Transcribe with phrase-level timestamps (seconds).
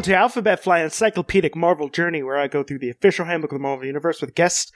[0.00, 3.58] Welcome to Alphabet Fly Encyclopedic Marvel Journey, where I go through the official handbook of
[3.58, 4.72] the Marvel Universe with guests,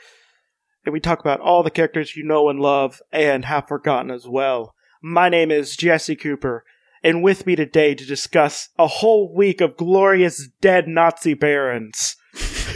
[0.84, 4.28] and we talk about all the characters you know and love and have forgotten as
[4.28, 4.74] well.
[5.02, 6.62] My name is Jesse Cooper,
[7.02, 12.16] and with me today to discuss a whole week of glorious dead Nazi barons,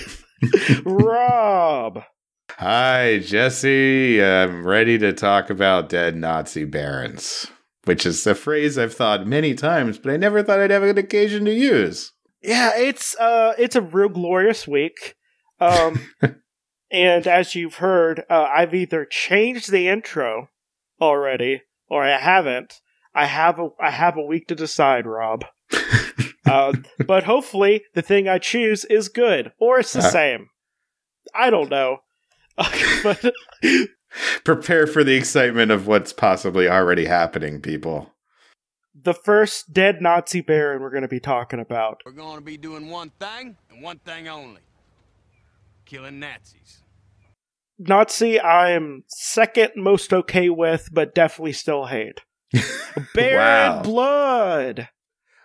[0.87, 2.01] Rob.
[2.53, 4.25] Hi, Jesse.
[4.25, 7.49] I'm ready to talk about dead Nazi barons,
[7.85, 10.97] which is a phrase I've thought many times, but I never thought I'd have an
[10.97, 12.13] occasion to use.
[12.43, 15.15] Yeah, it's uh, it's a real glorious week.
[15.61, 16.09] Um,
[16.91, 20.49] and as you've heard, uh, I've either changed the intro
[21.01, 22.81] already or I haven't.
[23.15, 25.45] I have a I have a week to decide, Rob.
[26.47, 26.73] uh,
[27.07, 30.11] but hopefully, the thing I choose is good or it's the Uh.
[30.11, 30.49] same.
[31.35, 31.99] I don't know.
[33.03, 33.33] but
[34.45, 38.13] Prepare for the excitement of what's possibly already happening, people.
[39.03, 42.01] The first dead Nazi baron we're going to be talking about.
[42.05, 44.61] We're going to be doing one thing and one thing only
[45.85, 46.83] killing Nazis.
[47.79, 52.21] Nazi, I am second most okay with, but definitely still hate.
[53.15, 53.83] Baron Wow.
[53.83, 54.89] Blood.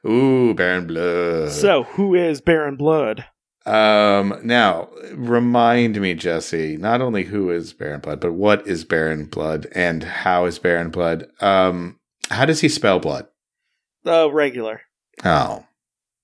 [0.05, 1.51] Ooh, Baron Blood.
[1.51, 3.25] So, who is Baron Blood?
[3.65, 9.25] Um, now remind me, Jesse, not only who is Baron Blood, but what is Baron
[9.25, 11.27] Blood and how is Baron Blood?
[11.39, 13.27] Um, how does he spell blood?
[14.05, 14.81] Uh, regular.
[15.23, 15.65] Oh,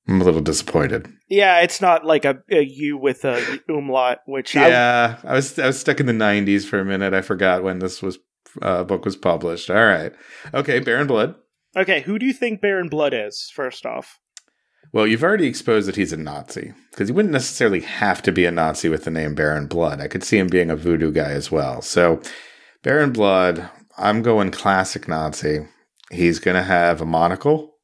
[0.08, 1.08] I'm a little disappointed.
[1.30, 5.68] Yeah, it's not like a, a U with a umlaut, which Yeah, I was I
[5.68, 7.14] was stuck in the '90s for a minute.
[7.14, 8.18] I forgot when this was
[8.62, 9.70] uh, book was published.
[9.70, 10.12] All right,
[10.54, 11.36] okay, Baron Blood.
[11.78, 13.52] okay, who do you think Baron Blood is?
[13.54, 14.20] First off,
[14.92, 18.46] Well, you've already exposed that he's a Nazi because he wouldn't necessarily have to be
[18.46, 20.02] a Nazi with the name Baron Blood.
[20.02, 21.84] I could see him being a voodoo guy as well.
[21.84, 22.20] So,
[22.82, 23.70] Baron Blood,
[24.00, 25.68] I'm going classic Nazi.
[26.12, 27.76] He's going to have a monocle.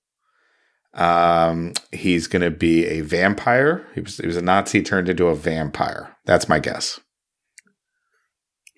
[0.94, 3.86] Um, he's going to be a vampire.
[3.94, 6.16] He was, he was a Nazi turned into a vampire.
[6.26, 7.00] That's my guess.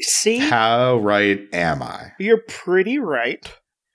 [0.02, 2.13] see, How right am I?
[2.19, 3.46] you're pretty right.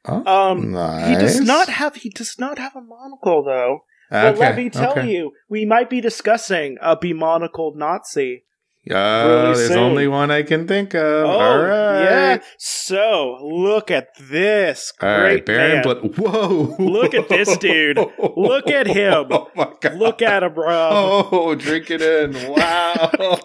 [0.05, 0.69] Oh, Um,
[1.09, 3.81] he does not have he does not have a monocle though.
[4.11, 5.11] But let me tell okay.
[5.11, 8.45] you, we might be discussing a bemonocled Nazi.
[8.91, 9.79] Uh, really there's soon.
[9.79, 11.03] only one I can think of.
[11.03, 12.03] Oh, All right.
[12.03, 12.39] yeah.
[12.59, 14.93] So look at this.
[15.01, 15.83] All Great right, Baron man.
[15.85, 16.19] Blood.
[16.19, 16.77] Whoa!
[16.81, 17.99] Look at this dude.
[18.37, 19.27] Look at him.
[19.31, 19.95] Oh my god!
[19.95, 21.29] Look at him, Rob.
[21.33, 22.33] Oh, drink it in!
[22.53, 23.39] Wow!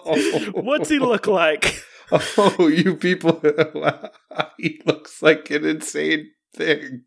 [0.54, 1.84] What's he look like?
[2.10, 3.40] Oh, you people!
[4.58, 7.02] He looks like an insane thing.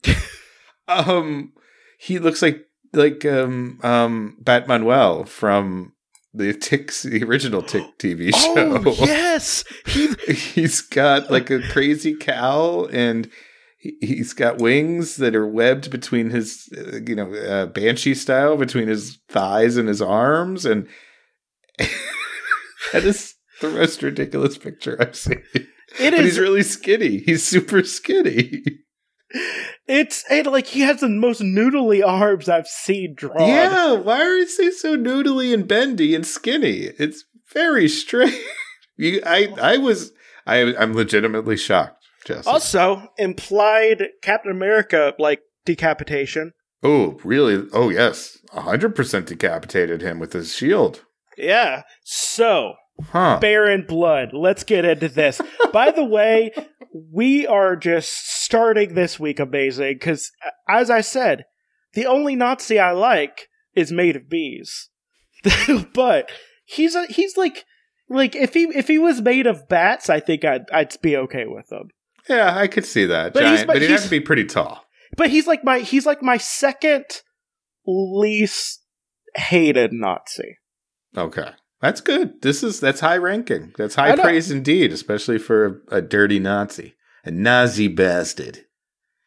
[0.87, 1.53] Um,
[1.99, 5.93] he looks like like um um Bat Manuel from
[6.33, 8.81] the Tick's the original Tick TV show.
[8.85, 13.29] Oh yes, he he's got like a crazy cow, and
[13.79, 18.55] he- he's got wings that are webbed between his uh, you know uh, banshee style
[18.57, 20.87] between his thighs and his arms and
[22.93, 25.41] that is the most ridiculous picture i've seen.
[25.99, 27.17] It but he's really skinny.
[27.17, 28.63] He's super skinny
[29.87, 33.47] It's and like he has the most noodly arms I've seen drawn.
[33.47, 38.37] yeah why is he so noodly and bendy and skinny it's very strange
[38.97, 40.11] you i i was
[40.45, 42.49] i i'm legitimately shocked Jesse.
[42.49, 46.53] Also, implied Captain America like decapitation.
[46.83, 47.67] Oh, really?
[47.73, 48.37] Oh, yes.
[48.53, 51.03] 100% decapitated him with his shield.
[51.37, 51.83] Yeah.
[52.03, 52.73] So,
[53.09, 53.40] Huh.
[53.40, 54.29] Baron Blood.
[54.34, 55.41] Let's get into this.
[55.74, 56.52] By the way,
[56.94, 61.46] we are just starting this week amazing because, uh, as I said,
[61.94, 64.90] the only Nazi I like is made of bees.
[65.94, 66.29] but
[66.66, 67.66] he's a, he's like
[68.09, 71.46] like if he if he was made of bats, I think I'd I'd be okay
[71.47, 71.90] with him.
[72.29, 73.34] yeah, I could see that.
[73.34, 74.85] But he's- Giant, but but, he'd have to be pretty tall.
[75.18, 77.06] But he's like my he's like my second
[77.85, 78.84] least
[79.35, 80.58] hated Nazi.
[81.18, 81.50] Okay.
[81.81, 82.41] That's good.
[82.41, 83.73] This is that's high ranking.
[83.78, 86.93] That's high praise indeed, especially for a, a dirty Nazi,
[87.25, 88.66] a Nazi bastard.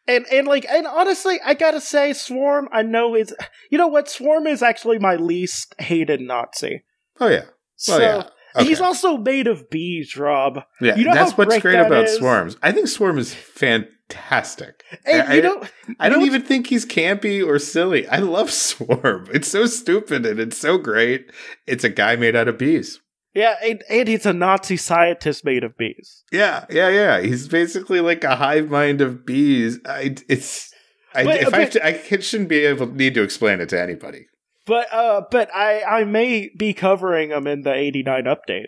[0.07, 2.69] And and like and honestly, I gotta say, Swarm.
[2.71, 3.35] I know is
[3.69, 6.83] you know what Swarm is actually my least hated Nazi.
[7.19, 7.45] Oh yeah.
[7.45, 8.29] Oh, so Oh yeah.
[8.55, 8.65] Okay.
[8.69, 10.59] he's also made of bees, Rob.
[10.81, 12.17] yeah, you know that's what's great that about is?
[12.17, 12.57] Swarms.
[12.63, 14.83] I think Swarm is fantastic.
[15.05, 15.63] And I, you I- know,
[15.99, 18.07] I you don't even think he's campy or silly.
[18.07, 19.27] I love Swarm.
[19.33, 21.31] It's so stupid and it's so great.
[21.67, 22.99] It's a guy made out of bees.
[23.33, 26.23] Yeah, and, and he's a Nazi scientist made of bees.
[26.31, 27.19] Yeah, yeah, yeah.
[27.19, 29.77] He's basically like a hive mind of bees.
[29.85, 30.71] I, it's.
[31.13, 34.27] I, But- if I, to, I shouldn't be able need to explain it to anybody.
[34.65, 38.67] But uh, but I I may be covering them in the '89 update.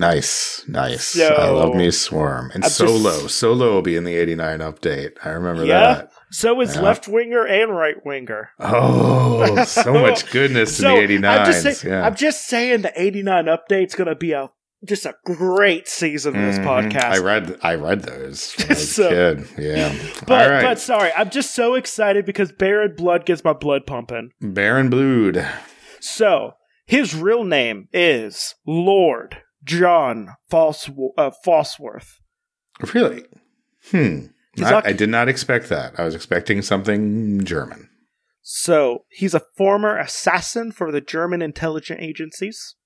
[0.00, 1.06] Nice, nice.
[1.08, 3.22] So- I love me Swarm and I'm Solo.
[3.22, 5.12] just- Solo will be in the '89 update.
[5.24, 5.80] I remember Yeah.
[5.94, 6.10] that.
[6.30, 6.82] So is Yeah.
[6.82, 8.50] left winger and right winger.
[8.60, 11.40] Oh, so much goodness So in the eighty nine.
[11.40, 12.06] I'm just, yeah.
[12.06, 14.50] I'm just saying the 89 update's going to be a
[14.84, 16.64] just a great season of this Mhm.
[16.64, 17.04] podcast.
[17.04, 19.48] I read I read those when I was So- a kid.
[19.58, 19.94] Yeah.
[20.26, 20.62] but All right.
[20.62, 24.30] but sorry, I'm just so excited because Baron Blood gets my blood pumping.
[24.40, 25.46] Baron Blood.
[26.00, 26.52] So
[26.86, 30.88] his real name is Lord John False
[31.18, 32.20] uh, Falsworth.
[32.94, 33.24] Really?
[33.90, 34.26] Hmm.
[34.56, 35.98] Not- I did not expect that.
[35.98, 37.88] I was expecting something German.
[38.42, 42.76] So he's a former assassin for the German intelligence agencies.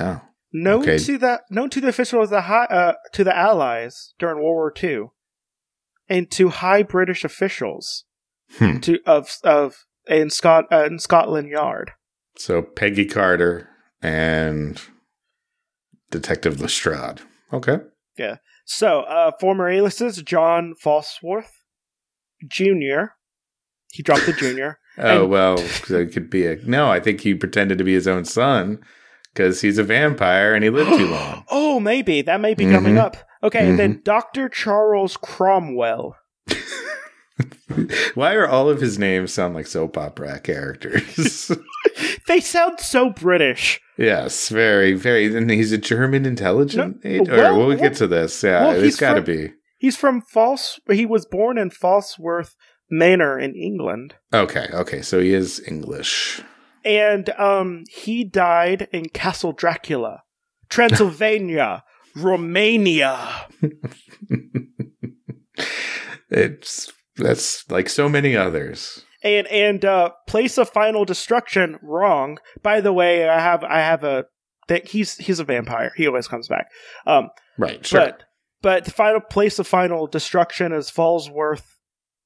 [0.00, 0.22] Oh.
[0.56, 0.98] Known Okay.
[0.98, 4.72] to the known to the officials the high, uh, to the Allies during World War
[4.82, 5.06] II,
[6.08, 8.04] and to high British officials
[8.58, 8.78] Hmm.
[8.80, 11.90] to of of in Scot uh, in Scotland Yard.
[12.36, 13.68] So Peggy Carter
[14.00, 14.80] and
[16.10, 17.20] Detective Lestrade.
[17.52, 17.78] Okay.
[18.16, 18.36] Yeah.
[18.64, 21.50] So uh, former aliases John Falsworth
[22.46, 23.12] Jr.
[23.92, 24.78] He dropped the junior.
[24.96, 26.88] Oh And- well, it could be a no.
[26.88, 28.78] I think he pretended to be his own son
[29.34, 31.44] because he's a vampire and he lived too long.
[31.50, 33.00] oh, maybe that may be coming Mhm.
[33.00, 33.16] up.
[33.42, 36.16] Okay, and then Doctor Charles Cromwell.
[38.14, 41.50] Why are all of his names sound like soap opera characters?
[42.26, 43.78] They sound so British.
[43.98, 45.36] yes, very, very.
[45.36, 47.04] And he's a German intelligent.
[47.04, 48.42] No, well, or we'll well- get to this.
[48.42, 49.52] Yeah, well, it's he's got to be.
[49.76, 50.80] He's from False.
[50.90, 52.54] He was born in Falsworth
[52.90, 55.02] Manor in England, Okay, okay.
[55.02, 56.40] So he is English.
[56.84, 60.22] And um, he died in Castle Dracula,
[60.68, 61.82] Transylvania,
[62.16, 63.46] Romania.
[66.30, 69.04] It's that's like so many others.
[69.22, 72.38] and and uh, place of final destruction wrong.
[72.62, 74.24] By the way, I have I have a
[74.68, 75.92] that he's he's a vampire.
[75.96, 76.66] He always comes back.
[77.06, 77.86] Um, Right.
[77.86, 78.00] Sure.
[78.00, 78.22] but
[78.62, 81.76] but the final place of final destruction is Falsworth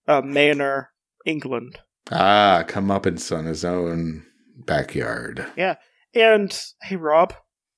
[0.06, 0.90] uh, Manor,
[1.26, 1.80] England.
[2.10, 4.24] ah, come up in on his own
[4.66, 5.46] backyard.
[5.56, 5.76] Yeah.
[6.14, 7.34] And hey, Rob,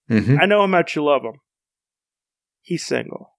[0.08, 1.34] hmm I know how much you love him.
[2.62, 3.32] He's single.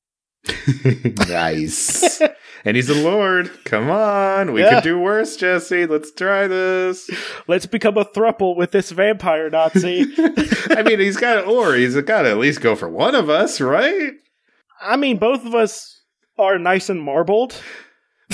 [1.27, 2.21] nice.
[2.65, 3.51] and he's a lord.
[3.65, 4.53] Come on.
[4.53, 4.75] We Yeah.
[4.75, 5.85] could do worse, Jesse.
[5.85, 7.09] Let's try this.
[7.47, 10.05] Let's become a thruple with this vampire Nazi.
[10.69, 13.61] I mean, he's got or he's got to at least go for one of us,
[13.61, 14.11] right?
[14.81, 16.01] I mean, both of us
[16.37, 17.55] are nice and marbled.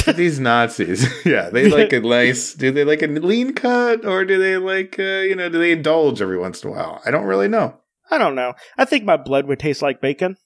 [0.15, 2.53] These Nazis, yeah, they like a nice.
[2.53, 5.71] Do they like a lean cut, or do they like, uh, you know, do they
[5.71, 7.01] indulge every once in a while?
[7.05, 7.77] I don't really know.
[8.09, 8.53] I don't know.
[8.77, 10.37] I think my blood would taste like bacon.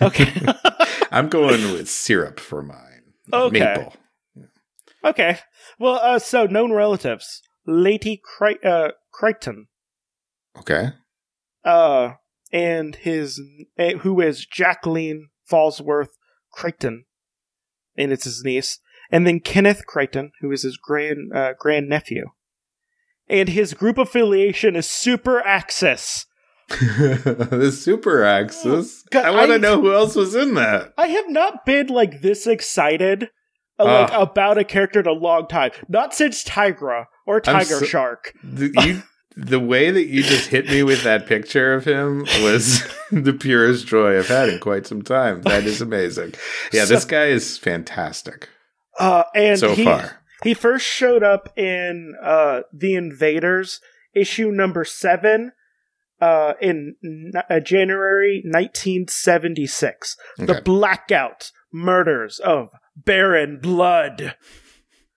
[0.00, 0.32] Okay.
[1.10, 3.02] I'm going with syrup for mine.
[3.32, 3.58] Okay.
[3.58, 3.94] Maple.
[5.04, 5.38] okay.
[5.78, 7.42] Well, uh, so known relatives.
[7.66, 9.68] Lady Cri- uh, Crichton,
[10.58, 10.88] Okay.
[11.64, 12.14] uh,
[12.52, 13.40] and his,
[13.78, 16.16] uh, who is Jacqueline Falsworth
[16.52, 17.04] Crichton,
[17.96, 18.78] and it's his niece,
[19.10, 22.26] and then Kenneth Crichton, who is his grand, uh, grand nephew.
[23.28, 26.26] And his group affiliation is Super Axis.
[26.68, 29.02] the super axis.
[29.10, 30.94] God, I want to know who else was in that.
[30.96, 33.28] I have not been like this excited
[33.78, 34.22] uh, like Ah.
[34.22, 35.72] about a character in a long time.
[35.88, 38.32] Not since Tigra or Tiger so- Shark.
[38.42, 39.02] The, you,
[39.36, 43.86] the way that you just hit me with that picture of him was the purest
[43.86, 45.42] joy I've had in quite some time.
[45.42, 46.34] That is amazing.
[46.72, 48.48] Yeah, this guy is fantastic
[48.98, 50.20] Uh, and so he, far.
[50.42, 53.80] he first showed up in uh, The Invaders
[54.14, 55.52] issue number seven
[56.20, 60.16] uh, in n- uh, January 1976.
[60.40, 60.52] Okay.
[60.52, 64.34] The Blackout Murders of Baron Blood.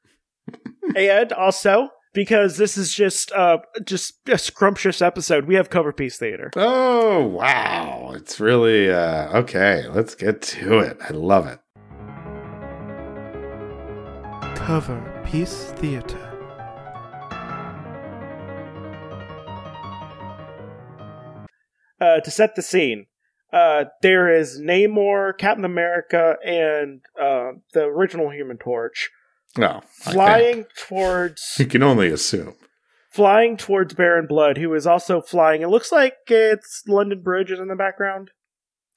[0.95, 6.17] and also, because this is just uh, just a scrumptious episode, we have cover piece
[6.17, 6.49] theater.
[6.55, 8.13] Oh, wow.
[8.15, 10.97] It's really, uh, okay, let's get to it.
[11.07, 11.59] I love it.
[14.55, 16.21] Cover piece theater.
[21.99, 23.07] Uh, to set the scene,
[23.51, 29.11] uh, there is Namor, Captain America, and uh, the original Human Torch
[29.57, 29.81] No.
[29.91, 32.55] flying towards You can only assume.
[33.11, 35.61] flying towards Baron Blood, who is also flying.
[35.61, 38.31] It looks like it's London Bridge is in the background.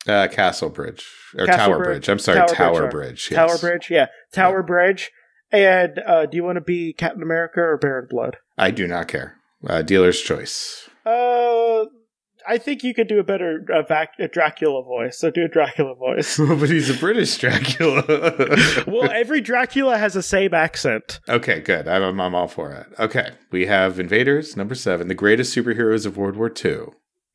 [0.07, 1.07] Uh, Castle Bridge.
[1.37, 1.87] Or Castle Tower Bridge.
[1.87, 2.09] Bridge.
[2.09, 2.91] I'm sorry, Tower Tower, Bridge.
[2.91, 3.29] Bridge.
[3.31, 3.37] yes.
[3.37, 5.11] Tower Bridge, yeah, Tower Bridge.
[5.51, 8.37] And uh, do you want to be Captain America or Baron Blood?
[8.57, 9.37] I do not care.
[9.67, 10.89] Uh, dealer's choice.
[11.07, 11.87] Uh,
[12.49, 15.19] I think you could do a better uh, vac- a Dracula voice.
[15.19, 16.37] So do a Dracula voice.
[16.39, 18.03] but he's a British Dracula.
[18.87, 21.21] well, every Dracula has the same accent.
[21.29, 21.87] Okay, good.
[21.87, 22.87] I'm, I'm all for it.
[22.99, 26.87] Okay, we have Invaders, number seven, the greatest superheroes of World War II.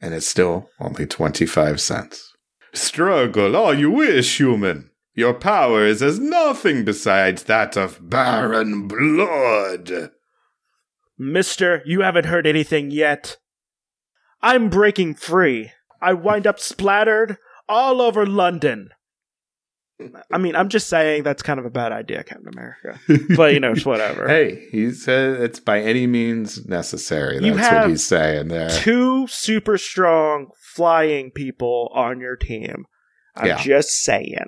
[0.01, 2.33] and it's still only 25 cents.
[2.73, 4.89] Struggle all you wish, human.
[5.13, 10.09] Your power is as nothing besides that of Baron Blood.
[11.19, 13.37] Mister, you haven't heard anything yet.
[14.43, 15.71] I'm breaking free.
[16.01, 18.89] I wind up splattered all over London.
[20.31, 22.99] I mean, I'm just saying that's kind of a bad idea, Captain America.
[23.37, 24.27] But you know, it's whatever.
[24.27, 27.39] Hey, he said it's by any means necessary.
[27.39, 28.69] That's what he's saying there.
[28.69, 32.85] Two super strong flying people on your team.
[33.35, 33.61] I'm Yeah.
[33.61, 34.45] just saying.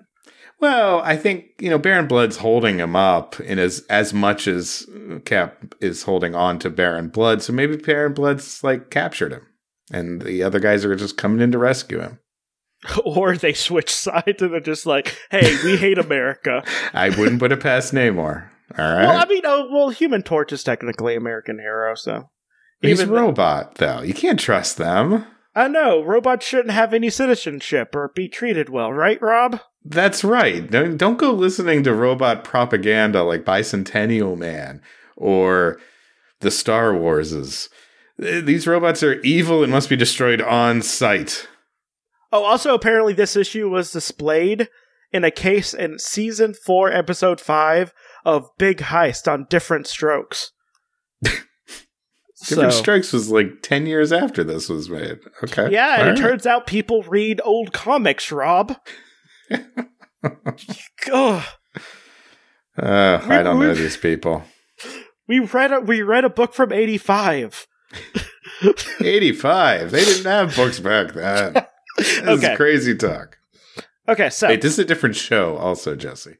[0.59, 4.85] Well, I think you know Baron Blood's holding him up in as as much as
[5.25, 7.41] Cap is holding on to Baron Blood.
[7.43, 9.45] So maybe Baron Blood's like captured him,
[9.91, 12.19] and the other guys are just coming in to rescue him.
[13.03, 16.63] Or they switch sides and they're just like, "Hey, we hate America."
[16.93, 18.49] I wouldn't put it past Namor.
[18.77, 22.29] All right, Well, I mean, oh, well, Human Torch is technically American hero, so
[22.81, 24.01] he's a robot though.
[24.01, 25.25] You can't trust them.
[25.55, 29.61] I know robots shouldn't have any citizenship or be treated well, right, Rob?
[29.83, 30.69] That's right.
[30.69, 34.81] Don't don't go listening to robot propaganda like Bicentennial Man
[35.15, 35.79] or
[36.41, 37.69] the Star Warses.
[38.21, 41.47] Eh, These robots are evil and must be destroyed on sight.
[42.31, 44.67] Oh, also, apparently, this issue was displayed
[45.11, 47.93] in a case in season four, episode five
[48.25, 50.51] of Big Heist on Diff'rent Strokes.
[51.23, 55.19] Different So- Strikes was like 10 years after this was made.
[55.43, 55.71] Okay.
[55.71, 56.17] Yeah, and All it right.
[56.19, 58.75] turns out people read old comics, Rob.
[61.11, 61.47] oh.
[62.77, 64.43] Uh, I don't know these people.
[65.27, 67.67] we read a, we read a book from eighty five.
[69.01, 69.91] 85.
[69.91, 71.55] They didn't have books back then.
[71.97, 72.51] This Okay.
[72.51, 73.37] is crazy talk.
[74.09, 76.35] Okay, so Wait, this is a different show, also, Jesse.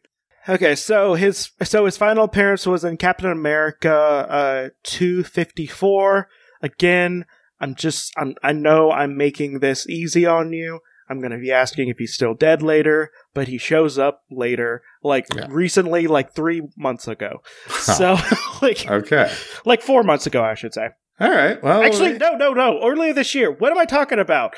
[0.49, 6.27] Okay, so his so his final appearance was in Captain America uh 254.
[6.61, 7.23] Again,
[7.61, 10.81] I'm just I'm I know I'm making this easy on you.
[11.09, 14.81] I'm going to be asking if he's still dead later, but he shows up later
[15.03, 15.47] like Yeah.
[15.49, 17.41] recently like 3 months ago.
[17.69, 18.17] So
[18.61, 19.31] like Okay.
[19.63, 20.89] like 4 months ago I should say.
[21.19, 21.61] All right.
[21.63, 23.51] Well, Actually no no no, earlier this year.
[23.51, 24.53] What am I talking about?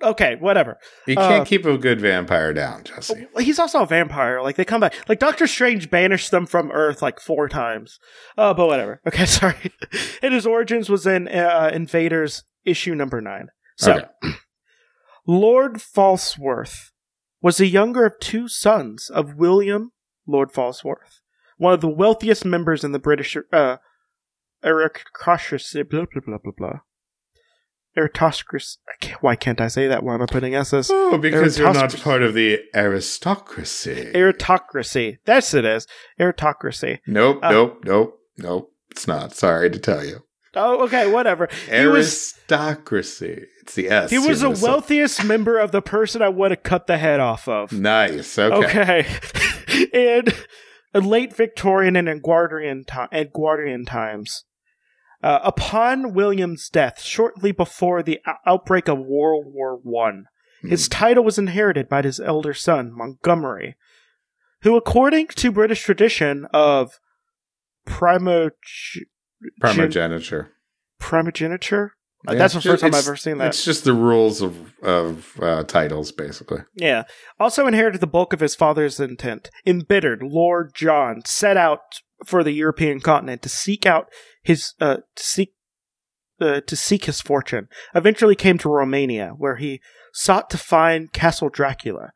[0.00, 0.78] Okay, whatever.
[1.08, 3.26] you can't uh, keep a good vampire down, Jesse.
[3.40, 4.40] He's also a vampire.
[4.40, 4.94] Like they come back.
[5.08, 7.98] Like Doctor Strange banished them from Earth like four times.
[8.36, 9.00] Uh, but whatever.
[9.08, 9.72] Okay, sorry.
[10.22, 13.48] and his origins was in uh, Invaders issue number nine.
[13.76, 14.06] So Okay.
[15.26, 16.90] Lord Falsworth
[17.42, 19.92] was the younger of two sons of William
[20.26, 21.20] Lord Falsworth,
[21.56, 23.76] one of the wealthiest members in the British uh,
[24.64, 25.82] aristocracy.
[25.82, 26.78] Blah blah blah blah blah.
[27.96, 28.78] Aristocracy.
[29.20, 30.02] Why can't I say that?
[30.02, 30.90] Why am I putting S's?
[30.92, 34.12] Oh, because you're not part of the aristocracy.
[34.14, 35.18] Aristocracy.
[35.24, 35.86] That's it is.
[36.20, 37.00] Aristocracy.
[37.06, 38.72] nope, uh, nope, nope, nope.
[38.90, 39.34] It's not.
[39.34, 40.22] Sorry to tell you.
[40.54, 41.48] Oh, okay, whatever.
[41.70, 43.46] He was Aristocracy.
[43.62, 44.10] It's the S.
[44.10, 47.48] he was the wealthiest member of the person I would have cut the head off
[47.48, 47.72] of.
[47.72, 48.38] Nice.
[48.38, 49.04] Okay.
[49.04, 49.06] Okay.
[49.92, 50.24] in
[50.94, 54.44] a late Victorian and Edwardian, ti- Edwardian times.
[55.22, 60.26] Uh, upon William's death, shortly before the outbreak of World War One,
[60.62, 60.90] his Hmm.
[60.92, 63.76] title was inherited by his elder son, Montgomery,
[64.62, 66.98] who, according to British tradition of
[67.86, 68.50] primog-
[69.60, 70.48] Primogeniture.
[71.00, 71.90] primogeniture,
[72.28, 73.48] Yeah, that's the first time I've ever seen that.
[73.48, 76.60] It's just the rules of of uh, titles, basically.
[76.74, 77.04] Yeah.
[77.40, 79.50] Also inherited the bulk of his father's intent.
[79.66, 84.08] Embittered, Lord John set out for the European continent to seek out
[84.42, 85.54] his uh, to seek
[86.40, 87.68] uh, to seek his fortune.
[87.94, 89.80] Eventually came to Romania, where he
[90.12, 92.10] sought to find Castle Dracula,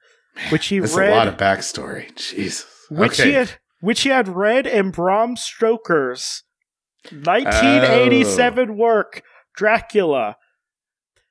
[0.50, 2.14] which he That's read a lot of backstory.
[2.14, 2.66] Jesus.
[2.90, 3.30] which okay.
[3.30, 6.44] he had which he had read in Bram Stoker's
[7.10, 9.22] 1987 work
[9.56, 10.36] Dracula.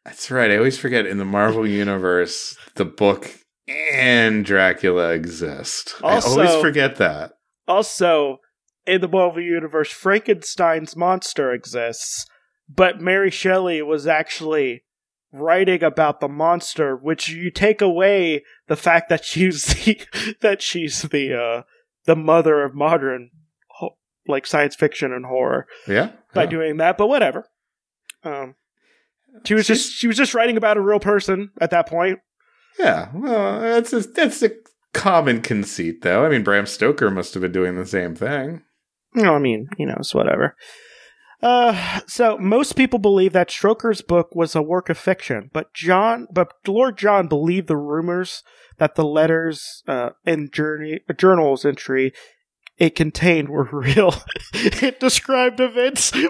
[0.04, 0.52] That's right.
[0.52, 3.36] I always forget in the Marvel universe, the book
[3.68, 5.96] and Dracula exist.
[6.04, 7.34] Also- I always forget that.
[7.68, 8.40] Also,
[8.86, 12.26] in the Marvel Universe, Frankenstein's monster exists,
[12.68, 14.84] but Mary Shelley was actually
[15.32, 20.02] writing about the monster, which you take away the fact that she's the
[20.42, 21.62] that she's the uh,
[22.06, 23.30] the mother of modern
[24.28, 26.12] like science fiction and horror Yeah.
[26.34, 26.50] by yeah.
[26.50, 26.98] doing that.
[26.98, 27.46] But whatever.
[28.24, 28.56] Um,
[29.46, 32.20] she was just she was just writing about a real person at that point.
[32.80, 33.10] Yeah.
[33.14, 34.52] Well, that's a, that's a
[34.94, 36.26] common conceit, though.
[36.26, 38.62] I mean, Bram Stoker must have been doing the same thing.
[39.16, 40.56] I mean, you know, it's whatever.
[41.42, 46.28] Uh, so most people believe that Stoker's book was a work of fiction, but John,
[46.32, 48.44] but Lord John believed the rumors
[48.78, 52.14] that the letters uh, and journey journals entry
[52.78, 54.14] it contained were real.
[54.54, 56.12] it described events.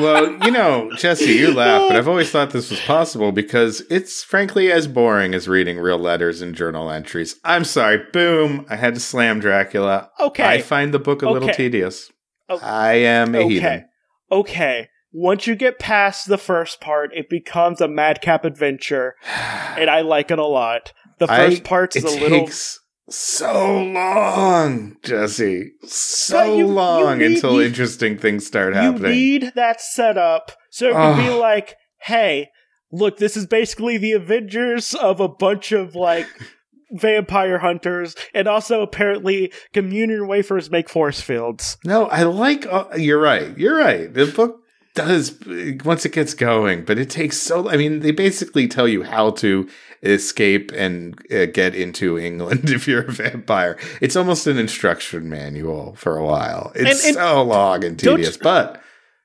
[0.00, 4.22] well, you know, Jesse, you laugh, but I've always thought this was possible because it's
[4.22, 7.36] frankly as boring as reading real letters and journal entries.
[7.44, 10.10] I'm sorry, boom, I had to slam Dracula.
[10.20, 10.44] Okay.
[10.44, 12.10] I find the book a little tedious.
[12.48, 12.58] Oh.
[12.62, 13.48] I am a okay.
[13.48, 13.84] heathen.
[14.30, 14.88] Okay.
[15.12, 20.30] Once you get past the first part, it becomes a madcap adventure, and I like
[20.30, 20.92] it a lot.
[21.18, 22.40] The I- first part's it a little.
[22.40, 25.72] takes so long, Jesse.
[25.84, 29.02] So you- you long read- until you- interesting things start happening.
[29.04, 29.08] you
[29.40, 32.48] read that setup, so it can be like, "Hey,
[32.92, 36.26] look, this is basically the Avengers of a bunch of like
[36.92, 42.66] vampire hunters, and also apparently communion wafers make force fields." No, I like.
[42.66, 43.56] Uh, you're right.
[43.58, 44.12] You're right.
[44.12, 44.60] The book
[44.96, 45.38] does
[45.84, 47.68] once it gets going, but it takes so.
[47.70, 49.68] I mean, they basically tell you how to
[50.02, 53.76] escape and uh, get into England if you're a vampire.
[54.00, 56.72] It's almost an instruction manual for a while.
[56.74, 58.82] It's And- and so long and tedious, you- but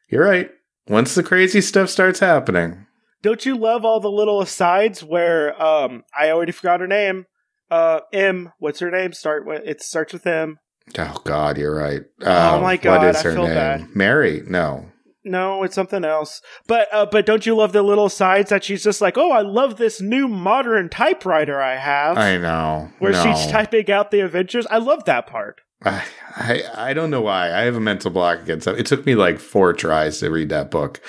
[0.10, 0.50] you're right.
[0.88, 2.86] Once the crazy stuff starts happening,
[3.22, 7.26] Don't you love all the little asides where um I already forgot her name.
[7.70, 9.14] Uh M, what's her name?
[9.14, 10.58] Start with it starts with M.
[10.98, 12.02] oh God, you're right.
[12.24, 13.54] Oh, Um, my God, what is I her feel name?
[13.56, 13.96] bad.
[13.96, 14.42] Mary?
[14.48, 14.91] No.
[15.24, 16.42] No, it's something else.
[16.68, 19.42] But uh, but don't you love the little sides that she's just like, "Oh, I
[19.42, 22.90] love this new modern typewriter I have." I know.
[23.00, 23.24] where no.
[23.24, 24.66] she's typing out the adventures.
[24.72, 25.62] I love that part.
[25.84, 26.04] I,
[26.36, 27.52] I I don't know why.
[27.54, 28.80] I have a mental block against that.
[28.80, 31.00] It took me like four tries to read that book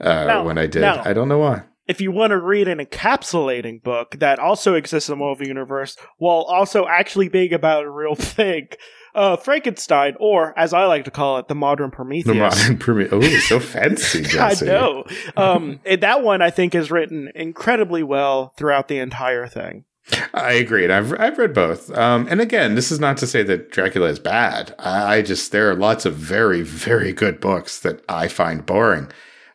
[0.00, 0.80] uh, No, when I did.
[0.82, 1.02] no.
[1.04, 1.64] I don't know why.
[1.86, 5.96] If you want to read an encapsulating book that also exists in the Marvel Universe
[6.18, 8.68] while also actually being about a real thing,
[9.14, 12.26] uh, Frankenstein, or as I like to call it, the modern Prometheus.
[12.26, 13.34] The modern Prometheus.
[13.34, 15.04] Oh, so fancy, I know.
[15.36, 19.84] Um, and that one I think is written incredibly well throughout the entire thing.
[20.32, 20.90] I agreed.
[20.90, 21.90] I've I've read both.
[21.96, 24.74] Um, and again, this is not to say that Dracula is bad.
[24.78, 29.08] I, I just there are lots of very very good books that I find boring.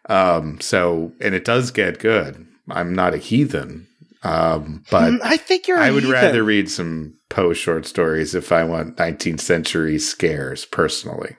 [0.10, 2.46] Um, so and it does get good.
[2.70, 3.88] I'm not a heathen.
[4.24, 5.78] Um, but Mm, I think you're.
[5.78, 11.38] I would rather read some Poe short stories if I want 19th century scares personally.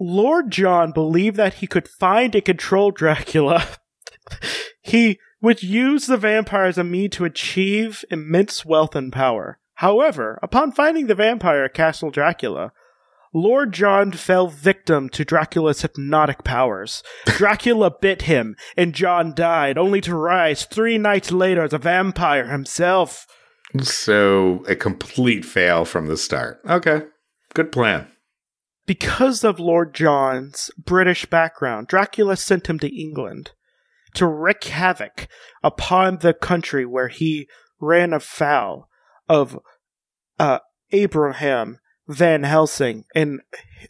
[0.00, 3.66] Lord John believed that he could find and control Dracula.
[4.82, 9.58] he would use the vampire as a means to achieve immense wealth and power.
[9.74, 12.72] However, upon finding the vampire at Castle Dracula,
[13.34, 17.02] Lord John fell victim to Dracula's hypnotic powers.
[17.26, 22.46] Dracula bit him, and John died, only to rise three nights later as a vampire
[22.46, 23.26] himself.
[23.82, 26.60] So a complete fail from the start.
[26.68, 27.02] Okay.
[27.54, 28.06] Good plan.
[28.86, 33.50] Because of Lord John's British background, Dracula sent him to England
[34.14, 35.26] to wreak havoc
[35.62, 37.48] upon the country where he
[37.80, 38.88] ran afoul
[39.28, 39.58] of
[40.38, 40.60] uh,
[40.92, 43.40] Abraham Van Helsing and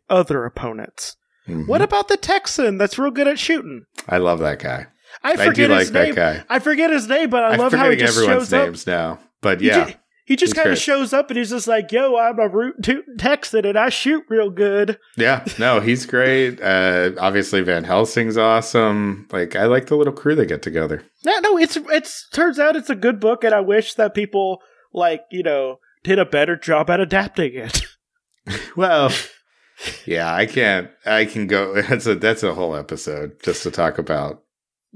[0.08, 1.16] other opponents.
[1.48, 1.66] Mhm.
[1.68, 3.84] What about the Texan that's real good at shooting?
[4.08, 4.86] I love that guy.
[5.22, 6.14] I I, forget do his like that name.
[6.14, 6.44] guy.
[6.48, 8.64] I forget his name, but I I'm love how he just everyone's shows up.
[8.66, 9.18] names now.
[9.40, 9.92] But He yeah.
[10.26, 12.76] He just He's kind of shows up and he's just like, "Yo, I'm a root
[12.82, 16.62] tootin' Texan and I shoot real good." Yeah, no, he's great.
[16.62, 19.28] Uh, obviously, Van Helsing's awesome.
[19.30, 21.02] Like, I like the little crew they get together.
[21.24, 24.62] Yeah, no, it's it's turns out it's a good book, and I wish that people
[24.94, 27.82] like you know did a better job at adapting it.
[28.76, 29.10] Well,
[30.06, 30.90] yeah, I can't.
[31.06, 31.80] I can go.
[31.88, 34.42] That's a that's a whole episode just to talk about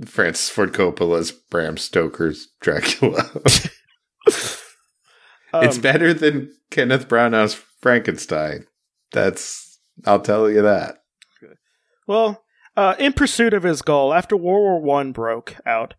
[0.04, 3.30] Francis Ford Coppola's Bram Stoker's Dracula.
[4.26, 4.62] it's
[5.52, 8.66] Um, better than Kenneth Branagh's Frankenstein.
[9.12, 10.98] That's I'll tell you that.
[12.06, 12.44] Well,
[12.76, 15.94] uh, in pursuit of his goal, after World War One broke out,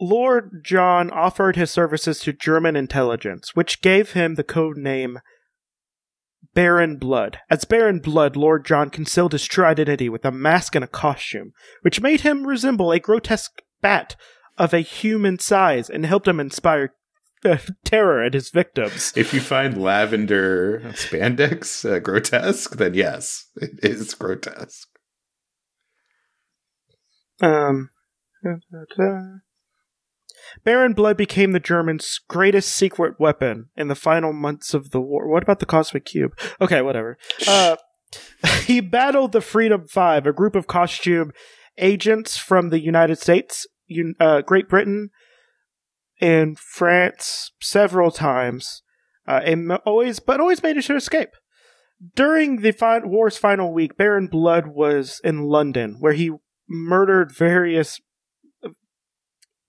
[0.00, 5.18] Lord John offered his services to German intelligence, which gave him the code name
[6.54, 7.38] Baron Blood.
[7.50, 11.52] As Baron Blood, Lord John concealed his true identity with a mask and a costume,
[11.82, 14.16] which made him resemble a grotesque bat
[14.56, 16.92] of a human size and helped him inspire
[17.44, 19.12] uh, terror at his victims.
[19.16, 24.88] If you find lavender spandex uh, grotesque, then yes, it is grotesque.
[27.40, 27.90] Um,
[30.64, 35.28] Baron Blood became the Germans' greatest secret weapon in the final months of the war.
[35.28, 36.38] What about the Cosmic Cube?
[36.60, 37.18] Okay, whatever.
[37.46, 37.76] Uh,
[38.64, 41.32] he battled the Freedom Five, a group of costume
[41.76, 43.66] agents from the United States,
[44.20, 45.10] uh, Great Britain,
[46.20, 48.82] and France several times,
[49.26, 51.30] uh, and always, but always managed to escape.
[52.14, 56.32] During the fi- war's final week, Baron Blood was in London, where he
[56.68, 58.00] murdered various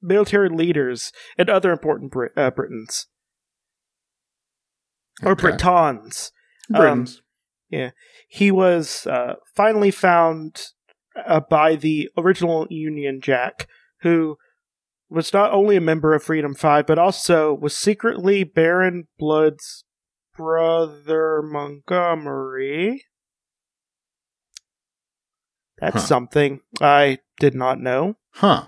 [0.01, 3.07] military leaders and other important Brit- uh, Britons
[5.23, 5.41] or Okay.
[5.49, 6.31] Britons.
[6.73, 7.21] Um, Britons.
[8.27, 10.67] He was uh, finally found
[11.25, 13.67] uh, by the original Union Jack,
[14.01, 14.37] who
[15.09, 19.83] was not only a member of Freedom Five, but also was secretly Baron Blood's
[20.37, 23.03] brother Montgomery.
[25.79, 26.07] That's Huh.
[26.07, 28.15] something I did not know.
[28.35, 28.67] Huh.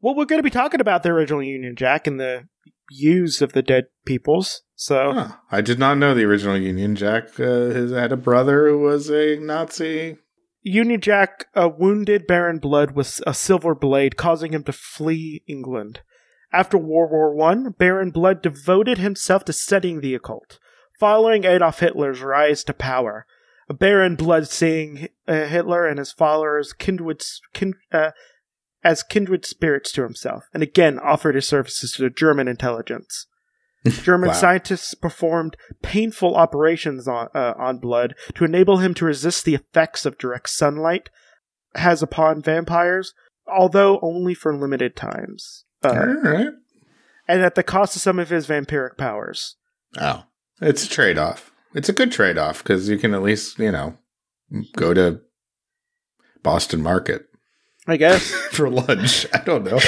[0.00, 2.48] Well, we're going to be talking about the original Union Jack and the
[2.90, 4.62] use of the dead peoples.
[4.74, 5.36] So, Huh.
[5.50, 9.36] I did not know the original Union Jack uh, had a brother who was a
[9.36, 10.16] Nazi.
[10.62, 16.00] Union Jack uh, wounded Baron Blood with a silver blade, causing him to flee England.
[16.52, 20.58] After World War One, Baron Blood devoted himself to studying the occult,
[20.98, 23.26] following Adolf Hitler's rise to power.
[23.68, 27.22] Baron Blood, seeing uh, Hitler and his followers kindred,
[27.54, 28.10] kin, uh,
[28.82, 33.26] as kindred spirits to himself, and again offered his services to the German intelligence.
[33.86, 34.34] German Wow.
[34.34, 40.04] scientists performed painful operations on, uh, on Blood to enable him to resist the effects
[40.04, 41.08] of direct sunlight
[41.76, 43.14] has upon vampires,
[43.46, 46.48] although only for limited times, uh, All right.
[47.26, 49.56] and at the cost of some of his vampiric powers.
[49.98, 50.24] Oh,
[50.60, 51.50] it's a trade off.
[51.74, 53.96] It's a good trade off because you can at least, you know,
[54.76, 55.20] go to
[56.42, 57.26] Boston Market
[57.86, 58.30] I guess.
[58.52, 59.26] for lunch.
[59.32, 59.78] I don't know.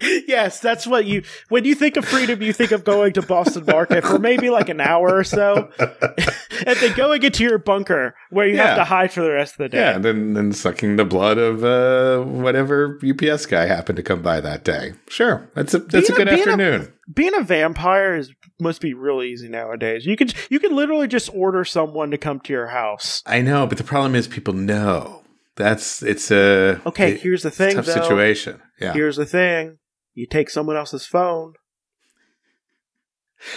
[0.26, 1.22] yes, that's what you.
[1.48, 4.68] When you think of freedom, you think of going to Boston Market for maybe like
[4.68, 8.66] an hour or so, and then going into your bunker where you Yeah.
[8.68, 9.78] have to hide for the rest of the day.
[9.78, 14.22] yeah, and then, then sucking the blood of uh, whatever UPS guy happened to come
[14.22, 14.94] by that day.
[15.08, 16.92] Sure, that's a that's Being a a- good being a- afternoon.
[17.12, 20.04] Being a vampire is must be real easy nowadays.
[20.06, 23.22] You can you can literally just order someone to come to your house.
[23.26, 25.19] I know, but the problem is people know.
[25.56, 27.92] That's it's a Okay, it- here's the thing, tough though.
[27.92, 28.60] situation.
[28.80, 28.92] Yeah.
[28.92, 29.78] Here's the thing:
[30.14, 31.54] you take someone else's phone.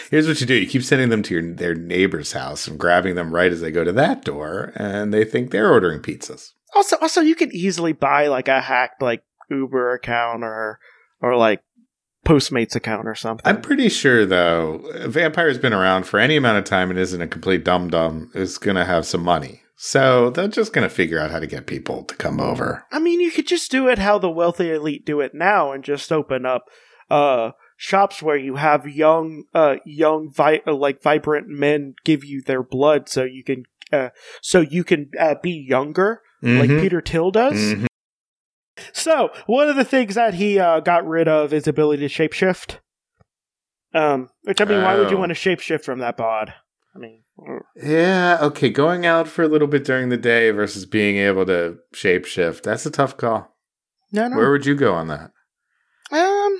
[0.09, 3.15] Here's what you do: you keep sending them to your their neighbor's house and grabbing
[3.15, 6.51] them right as they go to that door, and they think they're ordering pizzas.
[6.75, 10.79] Also, also, you can easily buy like a hacked like Uber account or
[11.21, 11.61] or like
[12.25, 13.43] Postmates account or something.
[13.45, 17.21] I'm pretty sure, though, a vampire's been around for any amount of time and isn't
[17.21, 18.31] a complete dum dum.
[18.33, 21.47] Is going to have some money, so they're just going to figure out how to
[21.47, 22.85] get people to come over.
[22.91, 25.83] I mean, you could just do it how the wealthy elite do it now, and
[25.83, 26.65] just open up
[27.09, 32.41] uh, shops where you have young, uh, young, vi- uh, like vibrant men give you
[32.41, 34.09] their blood, so you can, uh,
[34.41, 36.81] so you can uh, be younger, like Mhm.
[36.81, 37.73] Peter Thiel does.
[37.75, 37.85] Mhm.
[38.91, 42.77] So one of the things that he uh, got rid of is ability to shapeshift.
[43.93, 45.19] Um, which I mean, why would you Oh.
[45.19, 46.53] want to shapeshift from that bod?
[46.95, 47.22] I mean,
[47.75, 48.69] Yeah, okay.
[48.69, 52.85] Going out for a little bit during the day versus being able to shapeshift, that's
[52.85, 53.55] a tough call.
[54.11, 54.37] no, no.
[54.37, 55.31] Where would you go on that?
[56.11, 56.59] Um,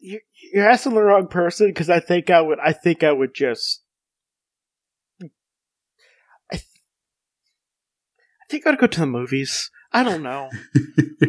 [0.00, 0.20] you,
[0.52, 2.58] you're asking the wrong person because I think I would.
[2.60, 3.82] I think I would just.
[5.22, 6.62] I, th-
[8.42, 9.70] I think I'd go to the movies.
[9.92, 10.50] I don't know.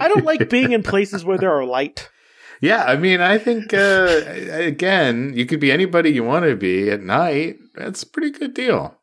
[0.02, 2.10] I don't like being in places where there are light.
[2.62, 6.90] Yeah, I mean, I think uh, again, you could be anybody you want to be
[6.90, 7.58] at night.
[7.76, 8.96] That's a pretty good deal.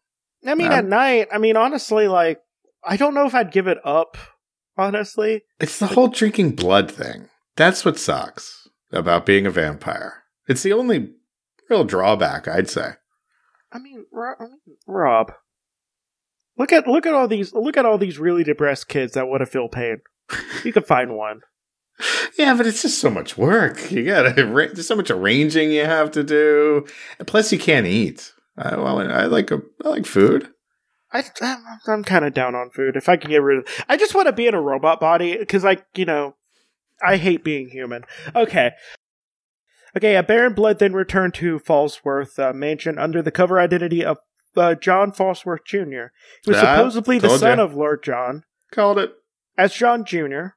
[0.46, 1.28] I mean, Um, at night.
[1.32, 2.40] I mean, honestly, like
[2.84, 4.16] I don't know if I'd give it up.
[4.78, 7.30] Honestly, It's the whole drinking blood thing.
[7.56, 10.24] That's what sucks about being a vampire.
[10.48, 11.14] It's the only
[11.70, 12.90] real drawback, I'd say.
[13.72, 15.32] I mean, Ro- I mean, Rob,
[16.58, 19.40] look at look at all these look at all these really depressed kids that want
[19.40, 20.02] to feel pain.
[20.62, 21.40] You could find one.
[22.38, 23.90] Yeah, but it's just so much work.
[23.90, 24.32] You gotta
[24.74, 26.86] there's so much arranging you have to do.
[27.18, 28.32] And plus, you can't eat.
[28.58, 30.48] I, well, I like a, I like food.
[31.12, 32.96] I, I'm, I'm kind of down on food.
[32.96, 35.36] If I can get rid of, I just want to be in a robot body
[35.36, 36.34] because, like, you know,
[37.02, 38.04] I hate being human.
[38.34, 38.72] Okay,
[39.96, 40.16] okay.
[40.16, 44.18] Uh, Baron Blood then returned to Falsworth uh, Mansion under the cover identity of
[44.56, 46.12] uh, John Falsworth Jr.
[46.44, 47.64] He was supposedly the son ya.
[47.64, 48.44] of Lord John.
[48.72, 49.12] Called it.
[49.58, 50.48] As John Jr.,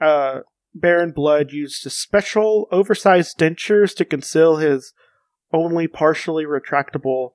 [0.00, 0.40] uh,
[0.74, 4.92] Baron Blood used special, oversized dentures to conceal his
[5.52, 7.32] only partially retractable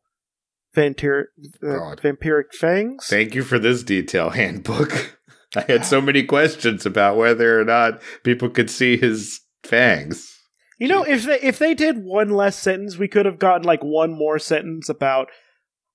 [0.76, 1.26] vampir-
[1.63, 3.08] uh, vampiric fangs.
[3.08, 5.17] Thank you for this detail handbook.
[5.56, 10.34] I had so many questions about whether or not people could see his fangs.
[10.78, 13.84] You know, if they if they did one less sentence, we could have gotten like
[13.84, 15.30] one more sentence about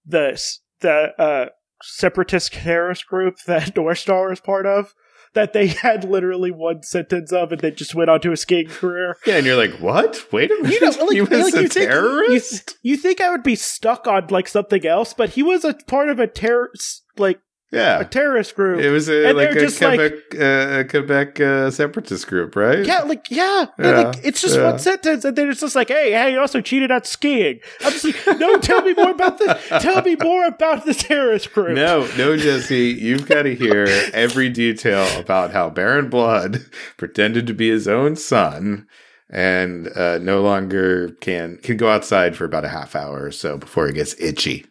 [0.05, 0.40] the
[0.81, 1.46] the uh,
[1.83, 4.94] separatist terrorist group that Northstar is part of.
[5.35, 8.71] That they had literally one sentence of, and then just went on to a skating
[8.71, 9.16] career.
[9.27, 10.31] Yeah, and you're like, what?
[10.31, 10.73] Wait a minute.
[10.73, 12.77] You know, like, he was like a you think terrorist?
[12.83, 15.73] You, you think I would be stuck on like something else, but he was a
[15.87, 16.71] part of a terror
[17.16, 17.40] like
[17.72, 18.00] Yeah.
[18.00, 18.80] a terrorist group.
[18.80, 22.85] It was a, like a just like- Quebec, uh, a Quebec uh, separatist group, right?
[22.85, 24.70] yeah, like yeah, Yeah, like it's just yeah.
[24.70, 27.61] one sentence, and then it's just like, hey, hey, you also cheated at skiing.
[27.82, 31.52] I'm just like, no, tell me more about the, tell me more about the terrorist
[31.52, 31.74] group.
[31.74, 36.66] No, no, Jesse, you've got to hear every detail about how Baron Blood
[36.98, 38.87] pretended to be his own son
[39.30, 43.56] and uh, no longer can can go outside for about a half hour or so
[43.56, 44.66] before he gets itchy.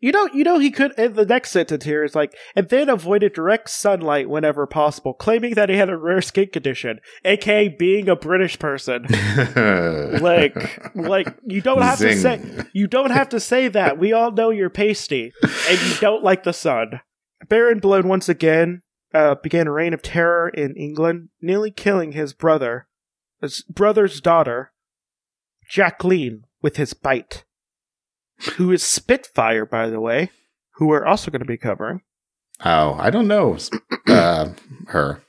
[0.00, 0.92] You know, you know, he could.
[0.98, 5.54] And the next sentence here is like, and then avoided direct sunlight whenever possible, claiming
[5.54, 9.04] that he had a rare skin condition, aka being a British person.
[10.20, 12.40] like, like you don't have to say,
[12.72, 13.98] you don't have to say that.
[13.98, 17.00] We all know you're pasty, and you don't like the sun.
[17.48, 18.82] Baron Blood once again
[19.14, 22.88] uh, began a reign of terror in England, nearly killing his brother,
[23.40, 24.72] his brother's daughter,
[25.68, 27.44] Jacqueline, with his bite.
[28.56, 30.30] Who is Spitfire, by the way,
[30.74, 32.02] who we're also going to be covering.
[32.64, 33.56] oh, I don't know
[34.08, 34.50] uh,
[34.88, 35.22] her.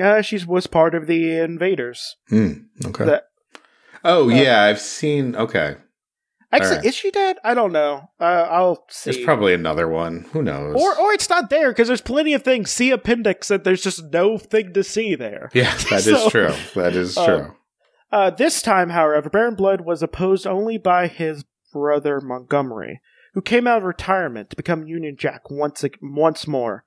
[0.00, 2.16] Uh, she was part of the Invaders.
[2.28, 2.52] Hmm,
[2.84, 3.04] okay.
[3.04, 3.22] The-
[4.04, 5.34] oh uh, yeah, I've seen.
[5.36, 5.76] Okay,
[6.52, 6.84] Actually, Alright.
[6.86, 7.36] is she dead?
[7.42, 8.10] I don't know.
[8.20, 9.10] Uh, I'll see.
[9.10, 10.26] there's probably another one.
[10.32, 10.76] Who knows?
[10.80, 12.70] or or it's not there because there's plenty of things.
[12.70, 15.50] See appendix, that there's just no thing to see there.
[15.54, 16.52] yeah, that is So- true.
[16.76, 17.56] That is Uh, true.
[18.12, 23.00] Uh, this time, however, Baron Blood was opposed only by his brother Montgomery,
[23.34, 26.84] who came out of retirement to become Union Jack once once more,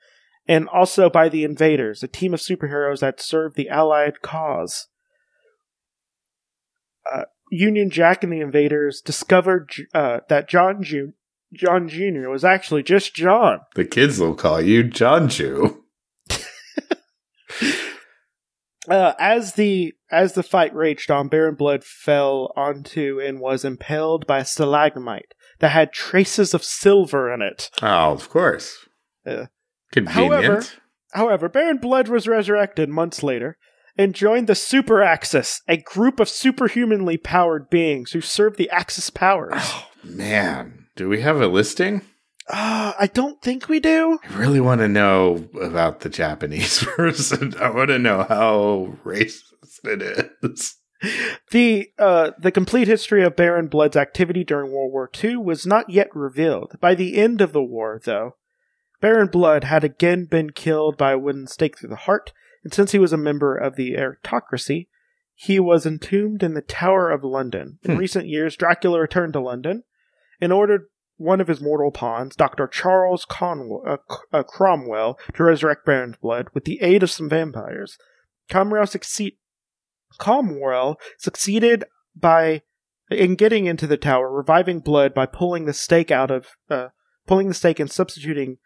[0.48, 4.88] and also by the Invaders, a team of superheroes that served the Allied cause.
[7.12, 11.14] Uh, Union Jack and the Invaders discovered uh, that John Ju-
[11.54, 12.30] John Jr.
[12.30, 13.60] was actually just John.
[13.76, 15.84] the kids will call you John Jew.
[18.90, 24.26] Uh, as the as the fight raged on, Baron Blood fell onto and was impaled
[24.26, 27.70] by a stalagmite that had traces of silver in it.
[27.82, 28.88] Oh, of course.
[29.26, 29.48] Yeah.
[29.92, 30.32] Convenient.
[30.44, 30.64] However-
[31.14, 33.58] However, Baron Blood was resurrected months later
[33.98, 39.10] and joined the Super Axis, a group of superhumanly powered beings who serve the Axis
[39.10, 39.54] powers.
[39.56, 42.02] oh man, do we have a listing?
[42.50, 44.20] Uh, I don't think we do.
[44.30, 47.54] I really want to know about the Japanese person.
[47.60, 49.44] I want to know how racist
[49.84, 50.02] it
[50.42, 50.76] is.
[51.52, 55.90] The uh, the complete history of Baron Blood's activity during World War II was not
[55.90, 56.76] yet revealed.
[56.82, 58.36] By the end of the war, though,
[59.00, 62.32] Baron Blood had again been killed by a wooden stake through the heart,
[62.64, 64.90] and since he was a member of the aristocracy,
[65.36, 67.78] he was entombed in the Tower of London.
[67.84, 67.98] In Hmm.
[68.00, 69.84] recent years, Dracula returned to London
[70.42, 70.86] and ordered
[71.18, 72.68] one of his mortal pawns, Dr.
[72.68, 73.98] Charles Conwell, uh,
[74.32, 77.98] uh, Cromwell, to resurrect Baron's blood with the aid of some vampires.
[78.50, 79.38] Cromwell succeed.
[80.18, 81.84] Cromwell succeeded
[82.16, 82.62] by
[83.10, 86.90] in getting into the tower, reviving blood by pulling the stake out of uh,
[87.26, 88.58] pulling the stake and substituting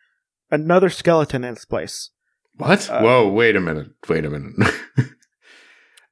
[0.50, 2.12] another skeleton in its place.
[2.56, 2.90] What?
[2.90, 3.90] Uh, Whoa, wait a minute.
[4.08, 4.54] Wait a minute.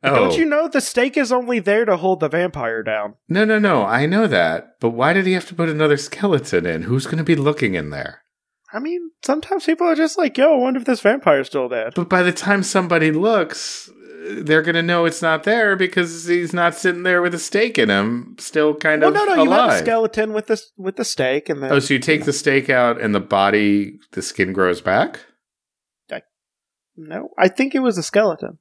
[0.04, 3.16] oh, Don't you know the stake is only there to hold the vampire down?
[3.28, 3.84] no, no, no.
[3.86, 4.80] I know that.
[4.80, 6.84] But why did he have to put another skeleton in?
[6.84, 8.22] Who's going to be looking in there?
[8.72, 11.94] I mean, sometimes people are just like, "Yo, I wonder if this vampire's still dead."
[11.96, 13.90] But by the time somebody looks,
[14.28, 17.80] they're going to know it's not there because he's not sitting there with a stake
[17.80, 20.98] in him, still kind Well, of no, no, you have a skeleton with this with
[20.98, 24.22] the stake, and then Oh, so you take the stake out and the body, the
[24.22, 25.22] skin grows back?
[27.02, 28.60] no, I think it was a skeleton.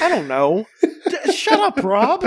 [0.00, 0.66] I don't know.
[0.82, 2.24] D- Shut up, Rob.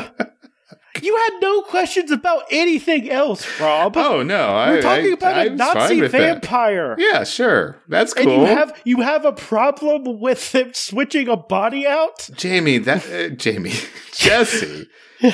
[1.01, 3.97] You had no questions about anything else, Rob.
[3.97, 6.17] Oh no, We're talking I, about a Nazi with that.
[6.41, 6.95] vampire.
[6.97, 8.39] Yeah, sure, that's And cool.
[8.39, 12.29] you have you have a problem with him switching a body out?
[12.33, 13.73] Jamie, that uh, Jamie,
[14.13, 14.87] Jesse,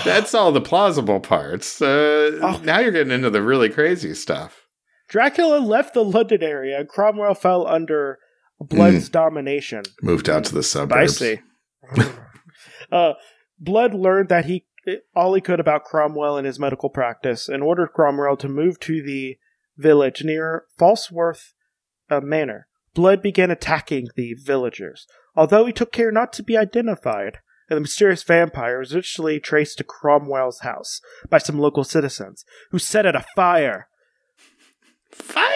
[0.04, 1.80] that's all the plausible parts.
[1.82, 2.60] Uh, Oh.
[2.64, 4.66] Now you're getting into the really crazy stuff.
[5.10, 8.18] Dracula left the London area and Cromwell fell under
[8.60, 9.84] Blood's domination.
[10.02, 11.18] Moved out to the suburbs.
[11.18, 11.42] Spicy.
[12.92, 13.14] uh,
[13.60, 14.66] Blood learned that he
[15.16, 19.04] all he could about Cromwell and his medical practice and ordered Cromwell to move to
[19.04, 19.38] the
[19.78, 21.54] village near Falsworth
[22.10, 22.68] uh, Manor.
[22.94, 27.40] Blood began attacking the villagers, although he took care not to be identified.
[27.70, 32.80] And the mysterious vampire was eventually traced to Cromwell's house by some local citizens, who
[32.80, 33.88] set it afire.
[35.10, 35.51] Fire!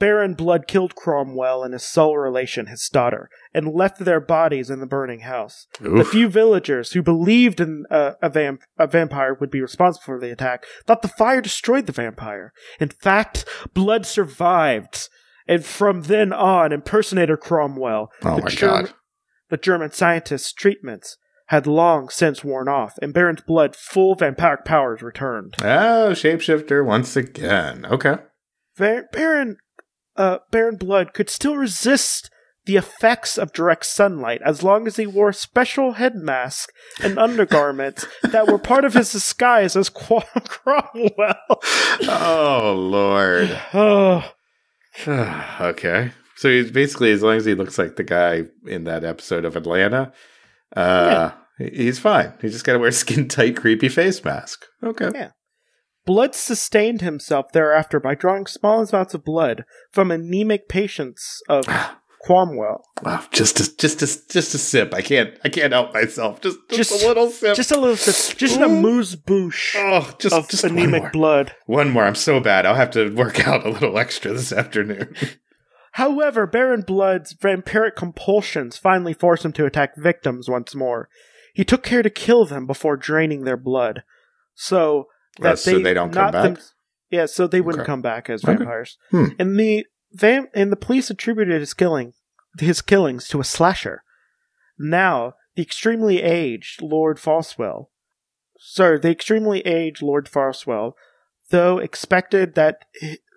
[0.00, 4.80] Baron Blood killed Cromwell and his sole relation, his daughter, and left their bodies in
[4.80, 5.66] the burning house.
[5.78, 10.18] The few villagers who believed in uh, a, vamp- a vampire would be responsible for
[10.18, 12.52] the attack thought the fire destroyed the vampire.
[12.80, 15.08] In fact, Blood survived,
[15.46, 18.10] and from then on impersonator Cromwell.
[18.24, 18.94] Oh the my German- god.
[19.50, 21.16] The German scientist's treatments
[21.48, 25.56] had long since worn off, and Baron's Blood full vampiric powers returned.
[25.60, 27.84] Oh, shapeshifter once again.
[27.84, 28.16] Okay.
[28.78, 29.58] Baron
[30.20, 32.30] uh, Baron Blood could still resist
[32.66, 36.70] the effects of direct sunlight as long as he wore special head mask
[37.02, 41.62] and undergarments that were part of his disguise as Qu- Cromwell.
[42.06, 43.58] Oh Lord.
[43.72, 44.30] Oh,
[45.60, 46.12] okay.
[46.36, 49.56] So he's basically as long as he looks like the guy in that episode of
[49.56, 50.12] Atlanta,
[50.76, 52.34] uh, he's fine.
[52.42, 54.64] He just got to wear a skin tight, creepy face mask.
[54.82, 55.10] Okay.
[55.14, 55.30] Yeah.
[56.06, 61.66] Blood sustained himself thereafter by drawing small amounts of blood from anemic patients of
[62.22, 62.84] Cromwell.
[63.02, 64.92] Wow, just a, just a, just a sip.
[64.94, 66.40] I can't I can't help myself.
[66.40, 67.56] Just just, Just- a little sip.
[67.56, 71.54] Just a little, sip, just an amuse bouche oh, just of just anemic blood.
[71.66, 72.04] One more.
[72.04, 72.66] I'm so bad.
[72.66, 75.14] I'll have to work out a little extra this afternoon.
[75.92, 81.08] However, Baron Blood's vampiric compulsions finally forced him to attack victims once more.
[81.52, 84.04] He took care to kill them before draining their blood,
[84.54, 85.06] so
[85.40, 86.58] that so they don't come back?
[87.10, 87.86] yeah, so they wouldn't Okay.
[87.86, 88.56] come back as Okay.
[88.56, 88.98] vampires.
[89.10, 89.26] Hmm.
[89.38, 92.12] And the vam- and the police attributed his killing
[92.58, 94.02] his killings to a slasher.
[94.78, 97.86] Now, the extremely aged Lord Falsworth,
[98.58, 100.94] sir, the extremely aged Lord Falsworth,
[101.50, 102.84] though expected that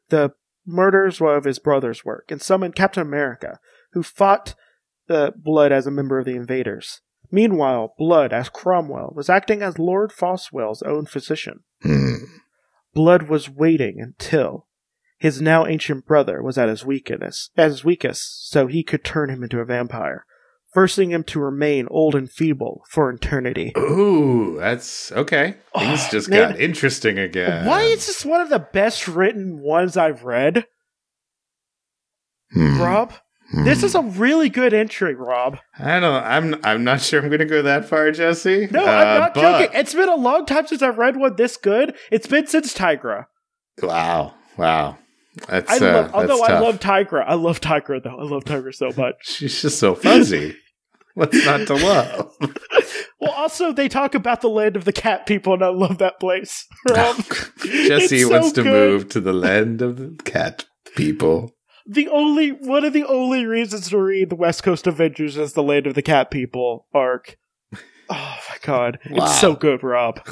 [0.10, 0.32] the
[0.66, 3.60] murders were of his brother's work, and summoned Captain America,
[3.94, 4.56] who fought
[5.08, 7.02] the Blood as a member of the invaders.
[7.30, 11.64] Meanwhile, Blood, as Cromwell, was acting as Lord Falsworth's own physician.
[12.94, 14.68] Blood was waiting until
[15.18, 19.30] his now ancient brother was at his weakest, at his weakest, so he could turn
[19.30, 20.26] him into a vampire,
[20.74, 23.72] forcing him to remain old and feeble for eternity.
[23.78, 25.56] Ooh, that's okay.
[25.78, 26.52] Things Oh, just man.
[26.52, 27.66] got interesting again.
[27.66, 30.66] Why is this one of the best written ones I've read,
[32.52, 32.80] Hmm.
[32.80, 33.14] Rob?
[33.54, 33.66] Hmm.
[33.66, 35.58] This is a really good entry, Rob.
[35.78, 36.24] I don't.
[36.24, 36.56] I'm.
[36.64, 37.22] I'm not sure.
[37.22, 38.68] I'm going to go that far, Jesse.
[38.72, 39.80] No, Uh, I'm not but- joking.
[39.80, 41.96] It's been a long time since I've read one this good.
[42.12, 43.26] It's been since Tigra.
[43.82, 44.34] Wow.
[44.58, 44.98] Wow.
[45.48, 45.72] That's.
[45.72, 47.24] I uh, love, that's although I love Tigra.
[47.28, 48.18] I love Tigra though.
[48.20, 49.16] I love Tigra so much.
[49.24, 50.56] She's just so fuzzy.
[51.16, 52.36] What's not to love?
[53.22, 56.20] Well, also they talk about the land of the cat people, and I love that
[56.20, 56.66] place.
[56.88, 58.72] Jesse so wants to good.
[58.92, 61.52] move to the land of the cat people.
[61.86, 65.64] The only one of the only reasons to read the West Coast Avengers is the
[65.64, 67.38] land of the cat people arc.
[68.10, 69.26] Oh my god, Wow.
[69.26, 70.20] it's so good, Rob.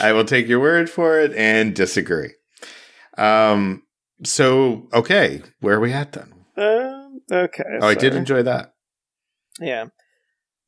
[0.00, 2.32] I will take your word for it and disagree.
[3.16, 3.82] Um.
[4.24, 6.32] So okay, where are we at then?
[6.56, 7.64] Um, okay.
[7.80, 8.74] Oh, I did enjoy that.
[9.60, 9.86] Yeah.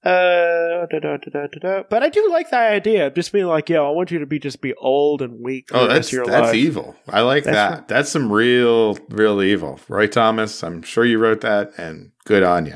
[0.07, 3.09] Uh, da, da, da, but I do like that idea.
[3.09, 5.71] of Just being like, yo, I want you to be just be old and weak.
[5.73, 6.55] Oh, that's your that's life.
[6.55, 6.95] evil.
[7.09, 7.71] I like That's that.
[7.73, 7.89] right.
[7.89, 9.81] That's some real, real evil.
[9.89, 12.75] Roy Thomas, I'm sure you wrote that, and good on you.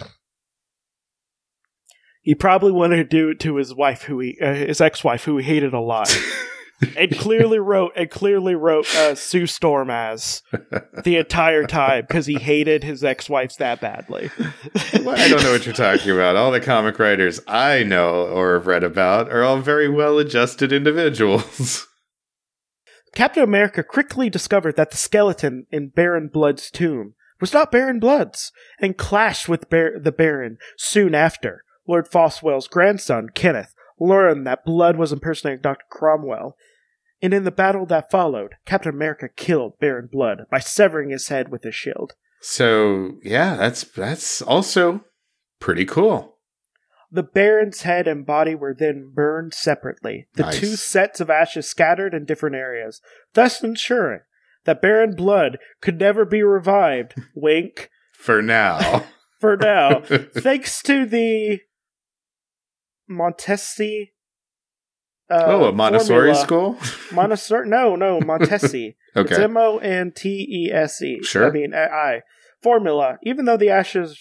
[2.22, 5.36] He probably wanted to do it to his wife, who he, uh, his ex-wife, who
[5.38, 6.08] he hated a lot,
[6.96, 10.42] and clearly wrote and clearly wrote uh, Sue Storm as
[11.04, 14.30] the entire time because he hated his ex-wife that badly.
[15.02, 16.36] Well, I don't know what you're talking about.
[16.36, 20.72] All the comic writers I know or have read about are all very well adjusted
[20.72, 21.86] individuals.
[23.14, 28.52] Captain America quickly discovered that the skeleton in Baron Blood's tomb was not Baron Blood's,
[28.78, 31.64] and clashed with Bar- the Baron soon after.
[31.88, 35.84] Lord Falsworth's grandson, Kenneth, learned that Blood was impersonating Dr.
[35.90, 36.56] Cromwell,
[37.22, 41.50] and in the battle that followed, Captain America killed Baron Blood by severing his head
[41.50, 42.14] with his shield.
[42.40, 45.04] So yeah, that's that's also
[45.58, 46.36] pretty cool.
[47.12, 50.60] The Baron's head and body were then burned separately, the Nice.
[50.60, 53.00] two sets of ashes scattered in different areas,
[53.34, 54.20] thus ensuring
[54.64, 57.14] that Baron Blood could never be revived.
[57.34, 57.90] Wink.
[58.14, 59.04] For now.
[59.40, 60.02] For now,
[60.34, 61.60] thanks to the
[63.10, 64.10] Montesi.
[65.30, 66.34] Uh, oh, a Montessori formula.
[66.34, 66.78] school?
[67.12, 67.68] Montessori?
[67.68, 68.96] No, no, Montesi.
[69.16, 69.42] It's Okay.
[69.42, 71.20] M O N T E S E.
[71.24, 71.48] Sure.
[71.48, 72.20] I mean, I,
[72.62, 73.18] formula.
[73.24, 74.16] Even though the ashes,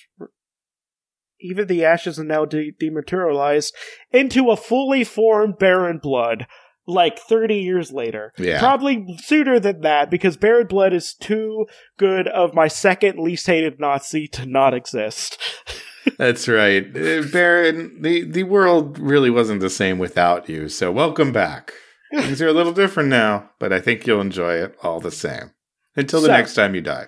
[1.40, 3.72] even the ashes are now de- dematerialized
[4.12, 6.48] into a fully formed Baron Blood,
[6.88, 8.34] like thirty years later.
[8.40, 8.60] Yeah.
[8.60, 11.68] Probably sooner than that because Baron Blood is too
[12.00, 15.38] good of my second least hated Nazi to not exist.
[16.20, 16.86] That's right.
[16.86, 21.72] Uh, Baron, the, the world really wasn't the same without you, so welcome back.
[22.14, 25.52] Things are a little different now, but I think you'll enjoy it all the same.
[25.96, 27.08] Until the So- next time you die.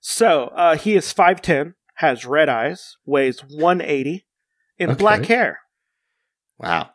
[0.00, 4.26] So uh, he is five ten, has red eyes, weighs one eighty,
[4.78, 4.98] and Okay.
[4.98, 5.58] black hair.
[6.58, 6.90] Wow.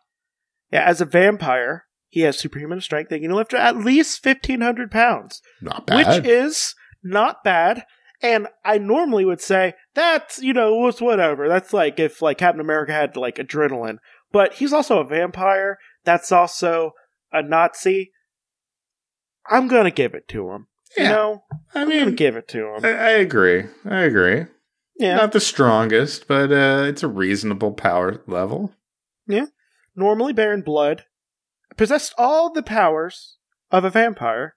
[0.72, 5.42] Yeah, as a vampire, he has superhuman strength and can lift at least 1,500 pounds,
[5.62, 6.24] Not bad.
[6.24, 6.74] which is
[7.04, 7.86] not bad.
[8.22, 11.48] And I normally would say that's, you know, was whatever.
[11.48, 13.98] That's like if like Captain America had like adrenaline.
[14.32, 15.78] But he's also a vampire.
[16.04, 16.92] That's also
[17.32, 18.12] a Nazi.
[19.50, 20.68] I'm gonna give it to him.
[20.98, 21.12] You Yeah.
[21.12, 21.44] know,
[21.74, 22.86] I mean, give it to him.
[22.86, 23.64] I, I agree.
[23.86, 24.46] I agree.
[24.98, 25.16] Yeah.
[25.18, 28.74] Not the strongest, but uh, it's a reasonable power level.
[29.28, 29.48] Yeah,
[29.96, 31.04] normally, Baron Blood
[31.76, 33.38] possessed all the powers
[33.72, 34.56] of a vampire,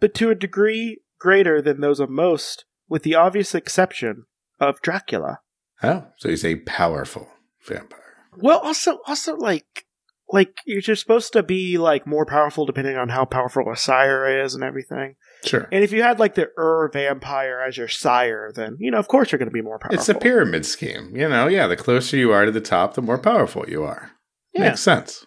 [0.00, 4.26] but to a degree greater than those of most, with the obvious exception
[4.60, 5.40] of Dracula.
[5.82, 7.28] Oh, so he's a powerful
[7.66, 7.98] vampire.
[8.36, 9.86] Well, also, also like,
[10.32, 14.44] like you're just supposed to be like more powerful depending on how powerful a sire
[14.44, 15.16] is and everything.
[15.44, 15.66] Sure.
[15.72, 19.08] And if you had like the Ur vampire as your sire, then you know, of
[19.08, 19.98] course, you're going to be more powerful.
[19.98, 21.16] It's a pyramid scheme.
[21.16, 24.12] You know, yeah, the closer you are to the top, the more powerful you are.
[24.52, 24.68] Yeah.
[24.68, 25.24] Makes sense.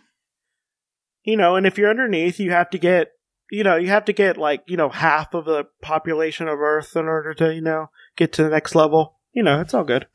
[1.23, 3.09] you know, and if you're underneath, you have to get,
[3.51, 6.95] you know, you have to get like, you know, half of the population of Earth
[6.95, 9.19] in order to, you know, get to the next level.
[9.33, 10.07] You know, it's all good.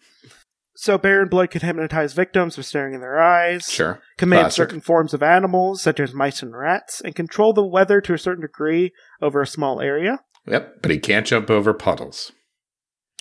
[0.76, 4.00] So Baron Blood can hypnotize victims with staring in their eyes, Sure.
[4.16, 4.56] command Classic.
[4.56, 8.18] certain forms of animals, such as mice and rats, and control the weather to a
[8.18, 10.20] certain degree over a small area.
[10.46, 12.30] Yep, but he can't jump over puddles.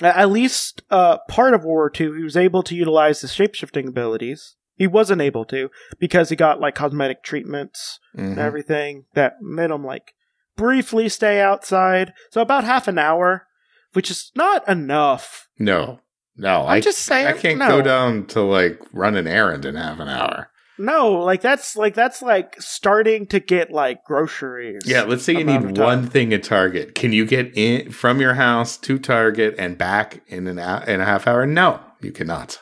[0.04, 3.88] At least uh, part of World War II, he was able to utilize his shapeshifting
[3.88, 4.56] abilities.
[4.76, 8.42] He wasn't able to because he got like cosmetic treatments and Mhm.
[8.46, 10.14] everything that made him like
[10.56, 12.14] briefly stay outside.
[12.30, 13.48] So about half an hour,
[13.94, 15.48] which is not enough.
[15.60, 16.00] No,
[16.36, 17.28] no, I'm I just saying.
[17.28, 17.68] I can't no.
[17.68, 20.50] go down to like run an errand in half an hour.
[20.80, 24.84] No, like that's like that's like starting to get like groceries.
[24.86, 26.94] Yeah, let's say you need one thing at Target.
[26.94, 31.02] Can you get in from your house to Target and back in an hour in
[31.02, 31.48] a half hour?
[31.48, 32.62] No, you cannot.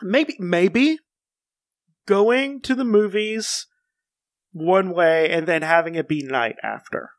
[0.00, 0.98] Maybe maybe
[2.06, 3.66] going to the movies
[4.52, 7.10] one way and then having it be night after.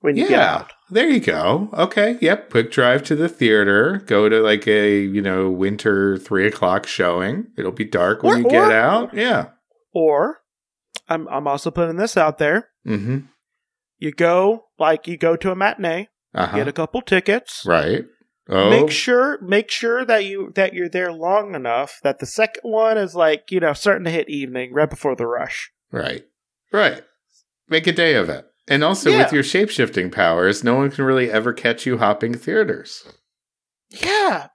[0.00, 0.72] When you get out.
[0.90, 1.68] There you go.
[1.72, 2.50] Okay, yep.
[2.50, 4.02] Quick drive to the theater.
[4.06, 7.46] Go to like a you know winter three o'clock showing.
[7.56, 9.14] It'll be dark when Or- you get or- out.
[9.14, 9.48] Yeah.
[9.92, 10.40] Or
[11.08, 12.68] I'm I'm also putting this out there.
[12.86, 13.18] Mm-hmm.
[13.98, 17.62] You go like you go to a matinee, Uh get a couple tickets.
[17.66, 18.04] Right.
[18.48, 22.60] Oh, Make sure make sure that you that you're there long enough that the second
[22.70, 25.70] one is like, you know, starting to hit evening right before the rush.
[25.90, 26.24] Right.
[26.72, 27.02] Right.
[27.68, 28.44] Make a day of it.
[28.68, 29.18] And also Yeah.
[29.24, 33.04] with your shape shifting powers, no one can really ever catch you hopping theaters.
[33.90, 34.48] Yeah.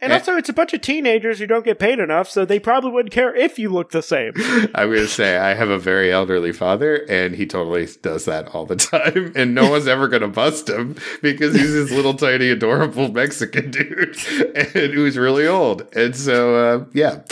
[0.00, 0.14] And Eh.
[0.16, 3.14] also it's a bunch of teenagers who don't get paid enough, so they probably wouldn't
[3.14, 4.32] care if you look the same.
[4.74, 8.54] I'm going to say I have a very elderly father, and he totally does that
[8.54, 9.32] all the time.
[9.34, 13.70] And no one's ever going to bust him because he's this little tiny, adorable Mexican
[13.72, 14.16] dude
[14.54, 15.88] and who's really old.
[15.96, 17.22] And so, uh, yeah.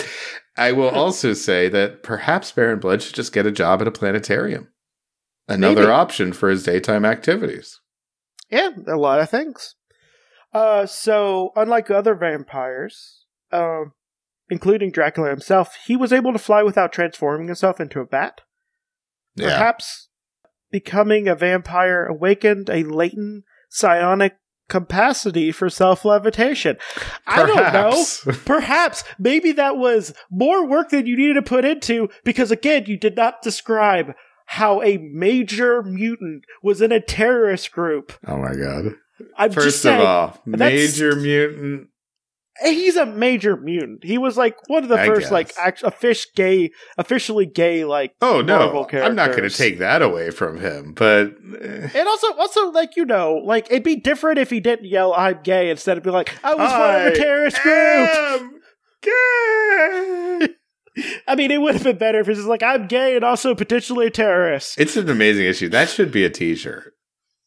[0.57, 3.92] I will also say that perhaps Baron Blood should just get a job at a
[3.92, 4.68] planetarium.
[5.47, 5.92] Another Maybe.
[5.92, 7.80] option for his daytime activities.
[8.51, 9.74] Yeah, a lot of things.
[10.53, 13.92] Uh, so unlike other vampires, um,
[14.49, 18.42] including Dracula himself, he was able to fly without transforming himself into a bat.
[19.34, 19.49] Yeah.
[19.49, 20.09] Perhaps
[20.70, 24.36] becoming a vampire awakened a latent psionic
[24.68, 26.76] capacity for self levitation.
[27.26, 28.05] I don't know.
[28.45, 32.99] Perhaps maybe that was more work than you needed to put into because again, you
[32.99, 34.14] did not describe
[34.47, 38.12] how a major mutant was in a terrorist group.
[38.26, 38.95] Oh my god.
[39.36, 41.88] I'm just First saying, of all, major mutant.
[42.62, 44.03] he's a major mutant.
[44.05, 45.30] He was like one of the I first guess.
[45.30, 49.57] like act- a fish gay, officially gay like Oh Marvel no, I'm not going to
[49.57, 50.92] take that away from him.
[50.95, 54.86] But eh, And also, also like you know, like it'd be different if he didn't
[54.86, 58.53] yell "I'm gay" instead of be like "I was part of a terrorist group."
[59.03, 60.49] gay.
[61.26, 63.55] I mean, it would have been better if it's just like I'm gay and also
[63.55, 64.78] potentially a terrorist.
[64.78, 65.68] It's an amazing issue.
[65.68, 66.92] That should be a T-shirt.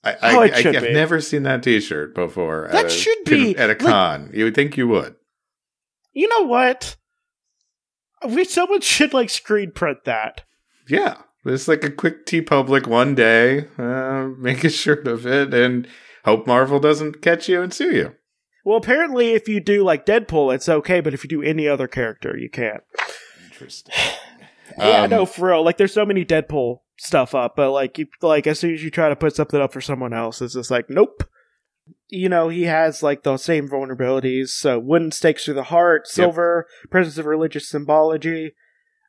[0.03, 2.69] I, I, Oh, I, have never seen that T-shirt before.
[2.71, 4.31] That a should be, at a like- con.
[4.33, 5.15] you would think you would.
[6.13, 6.95] You know what?
[8.27, 10.43] We someone should like screen print that.
[10.89, 13.67] Yeah, it's like a quick T Public one day.
[13.77, 15.87] Uh, make a shirt of it and
[16.25, 18.15] hope Marvel doesn't catch you and sue you.
[18.65, 21.87] Well, apparently, if you do like Deadpool, it's okay, but if you do any other
[21.87, 22.81] character, you can't.
[23.57, 23.95] Interesting.
[24.77, 25.63] yeah, Um, no, for real.
[25.65, 28.91] Like, there's so many Deadpool stuff up, but like, you like as soon as you
[28.91, 31.23] try to put something up for someone else, it's just like, nope.
[32.09, 34.49] You know, he has like the same vulnerabilities.
[34.49, 38.53] So, wooden stakes through the heart, silver, presence of religious symbology,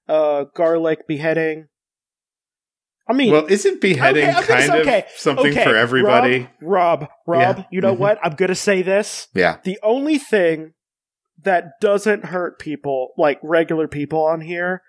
[0.09, 1.69] uh, garlic beheading.
[3.09, 6.49] I mean, Well, isn't beheading Okay, kind say- of okay, something okay, for everybody?
[6.61, 7.99] Rob, Rob, Rob Yeah, you know mhm.
[8.01, 8.19] what?
[8.23, 9.29] I'm gonna say this.
[9.35, 9.59] Yeah.
[9.65, 10.75] The only thing
[11.45, 14.83] that doesn't hurt people, like regular people on here,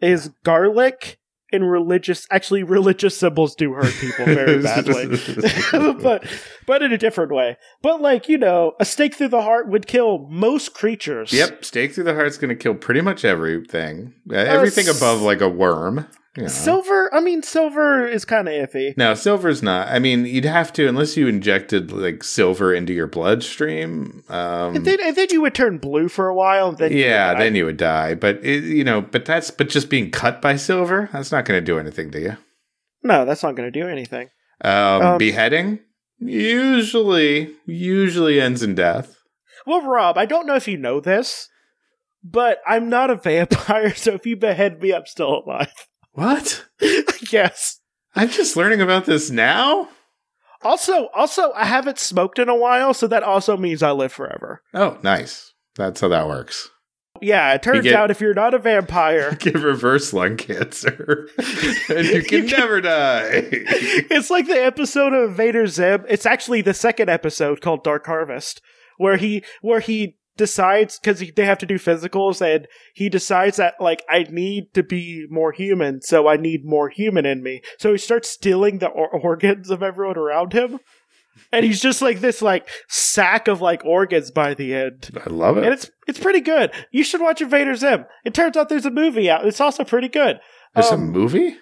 [0.00, 1.18] is garlic
[1.52, 2.26] and religious.
[2.30, 5.18] Actually, religious symbols do hurt people very badly,
[6.02, 6.26] but
[6.66, 7.56] but in a different way.
[7.82, 11.32] But like you know, a stake through the heart would kill most creatures.
[11.32, 14.14] Yep, stake through the heart's going to kill pretty much everything.
[14.30, 16.06] Uh, everything above like a worm.
[16.36, 16.48] You know.
[16.48, 18.94] Silver, I mean, silver is kind of iffy.
[18.96, 19.88] No, silver's not.
[19.88, 24.22] I mean, you'd have to unless you injected like silver into your bloodstream.
[24.28, 26.68] Um, and, then, and then you would turn blue for a while.
[26.70, 27.38] And then yeah, die.
[27.38, 28.14] then you would die.
[28.14, 31.58] But it, you know, but that's but just being cut by silver, that's not going
[31.58, 32.36] to do anything to you.
[33.02, 34.28] no, that's not going to do anything.
[34.62, 35.80] Um, Um, beheading
[36.18, 39.16] usually usually ends in death.
[39.66, 41.48] Well, Rob, I don't know if you know this,
[42.22, 45.72] but I'm not a vampire, so if you behead me, I'm still alive.
[46.16, 46.66] What?
[47.30, 47.80] yes.
[48.14, 49.88] I'm just learning about this now.
[50.62, 54.62] Also, also, I haven't smoked in a while, so that also means I live forever.
[54.74, 55.52] Oh, nice.
[55.76, 56.70] That's how that works.
[57.22, 61.28] Yeah, it turns get- out if you're not a vampire, you Get reverse lung cancer,
[61.38, 63.30] and you can You can- never die.
[64.10, 66.04] it's like the episode of Invader Zim.
[66.08, 68.60] It's actually the second episode called Dark Harvest,
[68.98, 73.74] where he where he decides because they have to do physicals, and he decides that
[73.80, 77.62] like I need to be more human, so I need more human in me.
[77.78, 80.78] So he starts stealing the or- organs of everyone around him,
[81.52, 85.10] and he's just like this like sack of like organs by the end.
[85.26, 86.70] I love it And it's it's pretty good.
[86.92, 88.04] You should watch Invader Zim.
[88.24, 89.46] It turns out there's a movie out.
[89.46, 90.38] It's also pretty good.
[90.74, 91.56] There's a um, movie.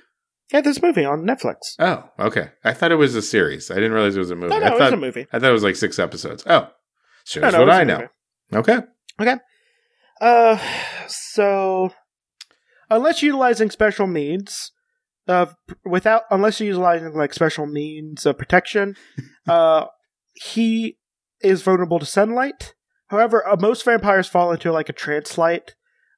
[0.53, 1.57] Yeah, there's a movie on Netflix.
[1.79, 2.51] Oh, okay.
[2.65, 3.71] I thought it was a series.
[3.71, 4.49] I didn't realize it was a movie.
[4.49, 5.27] No, no, I thought a movie.
[5.33, 6.45] I thought it was like six episodes.
[6.47, 6.69] Oh,
[7.25, 7.97] shows No, no, what I know.
[7.99, 8.09] movie.
[8.55, 8.79] Okay.
[9.21, 9.37] Okay.
[10.21, 10.59] Uh,
[11.09, 11.93] so
[12.91, 14.73] unless utilizing special means
[15.27, 18.97] of without unless you're utilizing like special means of protection,
[19.49, 19.87] uh,
[20.35, 20.99] he
[21.41, 22.75] is vulnerable to sunlight.
[23.09, 25.75] However, uh, most vampires fall into like a trance light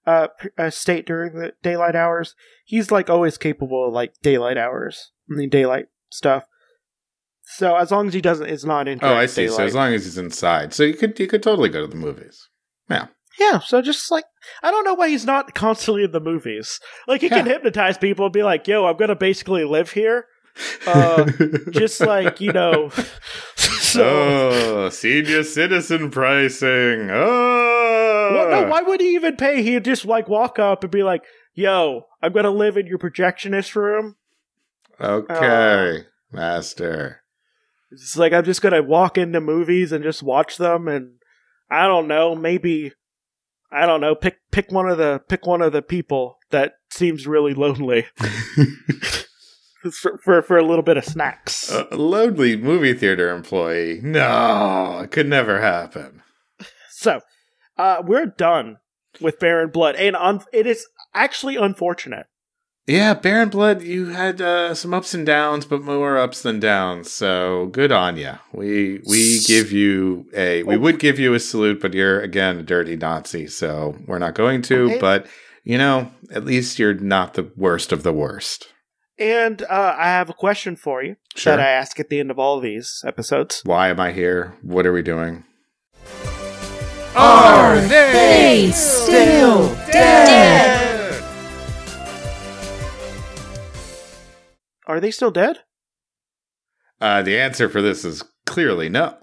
[0.07, 2.35] uh, uh state during the daylight hours.
[2.65, 6.45] He's like always capable of like daylight hours, I mean daylight stuff.
[7.49, 8.99] So as long as he doesn't, it's not in.
[9.03, 9.47] Oh, I see.
[9.49, 11.97] So as long as he's inside, so you could you could totally go to the
[11.97, 12.49] movies.
[12.91, 13.07] Yeah,
[13.39, 13.61] Yeah.
[13.61, 14.25] so just like
[14.65, 16.81] I don't know why he's not constantly in the movies.
[17.07, 20.27] Like he can hypnotize people and be like, "Yo, I'm gonna basically live here."
[20.87, 21.31] Uh,
[21.71, 22.91] just like you know.
[23.57, 27.09] so oh, senior citizen pricing.
[27.13, 29.63] Oh, well, no, why would he even pay?
[29.63, 31.23] He'd just like walk up and be like,
[31.55, 34.17] "Yo, I'm gonna live in your projectionist room."
[35.01, 37.23] okay, master.
[37.91, 41.13] It's like I'm just gonna walk into movies and just watch them, and
[41.71, 42.93] I don't know, maybe
[43.71, 47.27] I don't know, pick pick one of the pick one of the people that seems
[47.27, 48.07] really lonely
[49.93, 51.71] for, for for a little bit of snacks.
[51.71, 54.01] A lonely movie theater employee.
[54.03, 56.23] No, it could never happen.
[56.91, 57.21] So,
[57.77, 58.79] uh, we're done
[59.21, 62.27] with Baron Blood, and un- it is actually unfortunate.
[62.87, 67.11] Yeah, Baron Blood, you had uh, some ups and downs, but more ups than downs.
[67.11, 68.35] So good on you.
[68.53, 72.63] We we give you a we would give you a salute, but you're again a
[72.63, 74.85] dirty Nazi, so we're not going to.
[74.85, 74.99] Okay.
[75.01, 75.27] But
[75.65, 78.69] you know, at least you're not the worst of the worst.
[79.19, 81.57] And uh, I have a question for you Sure.
[81.57, 83.63] that I ask at the end of all these episodes.
[83.65, 84.55] Why am I here?
[84.63, 85.43] What are we doing?
[87.17, 90.86] Are they still dead?
[94.87, 95.61] Are they still dead?
[97.01, 99.17] Uh, the answer for this is clearly no.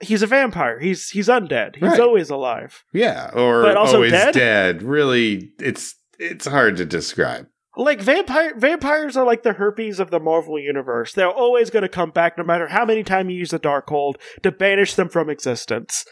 [0.00, 0.78] He's a vampire.
[0.78, 1.74] He's he's undead.
[1.76, 2.00] He's Right.
[2.00, 2.84] always alive.
[2.92, 4.32] Yeah, or But also always dead?
[4.34, 4.82] dead.
[4.82, 7.48] Really, it's it's hard to describe.
[7.76, 11.12] Like vampire vampires are like the herpes of the Marvel universe.
[11.12, 14.14] They're always going to come back, no matter how many times you use the Darkhold
[14.42, 16.04] to banish them from existence.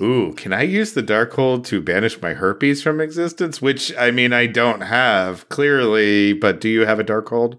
[0.00, 3.60] Ooh, can I use the Darkhold to banish my herpes from existence?
[3.60, 7.58] Which I mean, I don't have clearly, but do you have a Darkhold?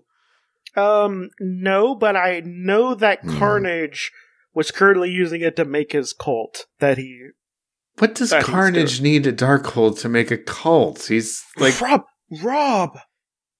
[0.75, 3.37] Um, no, but I know that Hmm.
[3.37, 4.11] Carnage
[4.53, 6.65] was currently using it to make his cult.
[6.79, 7.29] That he
[7.97, 11.03] What does Carnage need a Darkhold to make a cult?
[11.07, 12.03] He's like, Rob,
[12.41, 12.97] Rob,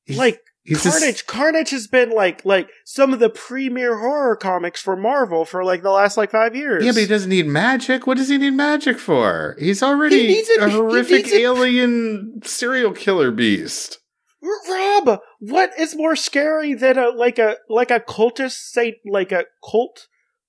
[0.05, 1.25] he's, like he's just- Carnage.
[1.27, 5.81] Carnage has been like like some of the premier horror comics for Marvel for like
[5.83, 6.83] the last like five years.
[6.85, 8.05] yeah, but he doesn't need magic.
[8.07, 9.55] What does he need magic for?
[9.59, 13.99] He's already He a he horrific alien serial killer beast.
[14.41, 19.45] Rob, what is more scary than a like a like a cultist say like a
[19.69, 20.07] cult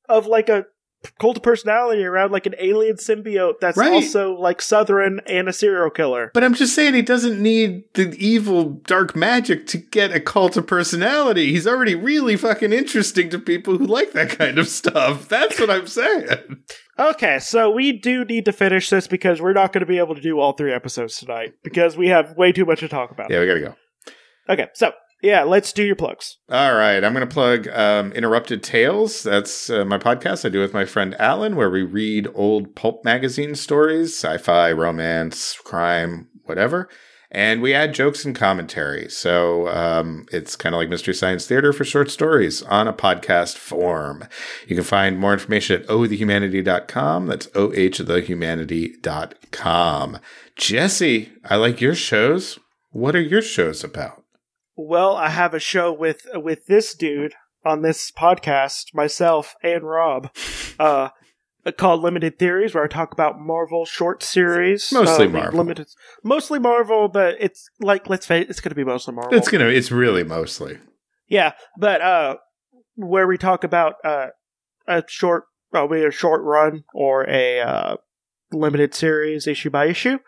[0.09, 0.65] of like a
[1.19, 3.93] cult of personality around like an alien symbiote that's Right.
[3.93, 6.31] also like southern and a serial killer.
[6.35, 10.57] But I'm just saying he doesn't need the evil dark magic to get a cult
[10.57, 11.53] of personality.
[11.53, 15.29] He's already really fucking interesting to people who like that kind of stuff.
[15.29, 16.63] That's what I'm saying.
[16.99, 20.15] Okay, so we do need to finish this because we're not going to be able
[20.15, 23.31] to do all three episodes tonight because we have way too much to talk about.
[23.31, 23.75] Yeah, we gotta go.
[24.49, 24.93] Okay, so
[25.23, 26.39] yeah, let's do your plugs.
[26.51, 29.23] All right, I'm going to plug um, Interrupted Tales.
[29.23, 33.05] That's uh, my podcast I do with my friend Alan, where we read old pulp
[33.05, 36.89] magazine stories, sci fi, romance, crime, whatever.
[37.35, 39.09] And we add jokes and commentary.
[39.09, 43.57] So um, it's kind of like Mystery Science Theater for short stories on a podcast
[43.57, 44.29] form.
[44.67, 47.29] You can find more information at ohthehumanity.com.
[47.29, 50.19] That's ohthehumanity.com.
[50.57, 52.59] Jesse, I like your shows.
[52.91, 54.22] What are your shows about?
[54.77, 60.35] Well, I have a show with with this dude on this podcast, myself and Rob,
[60.79, 61.11] uh,
[61.77, 64.91] called Limited Theories, where I talk about Marvel short series.
[64.93, 65.59] Mostly uh, Marvel.
[65.59, 65.89] Limited,
[66.25, 69.35] mostly Marvel, but it's like let's face, it's going to be mostly Marvel.
[69.37, 69.67] It's gonna.
[69.67, 70.79] It's really mostly.
[71.29, 72.37] Yeah, but uh,
[72.97, 74.29] where we talk about uh,
[74.87, 77.97] a short, probably a short run or a uh,
[78.53, 80.19] limited series, issue by issue.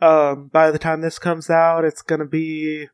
[0.00, 2.88] Um, by the time this comes out, it's gonna be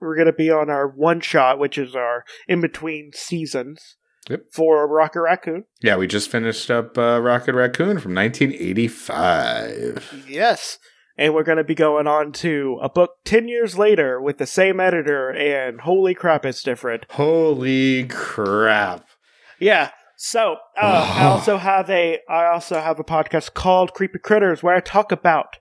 [0.00, 3.96] we're gonna be on our one shot, which is our in between seasons
[4.28, 4.46] Yep.
[4.52, 5.64] for Rocket Raccoon.
[5.82, 10.24] Yeah, we just finished up uh, Rocket Raccoon from 1985.
[10.28, 10.78] Yes.
[11.18, 14.46] And we're going to be going on to a book 10 years later with the
[14.46, 17.06] same editor, and holy crap, it's different.
[17.10, 19.06] Holy crap!
[19.58, 19.90] Yeah.
[20.16, 24.74] So uh, I also have a I also have a podcast called Creepy Critters where
[24.74, 25.56] I talk about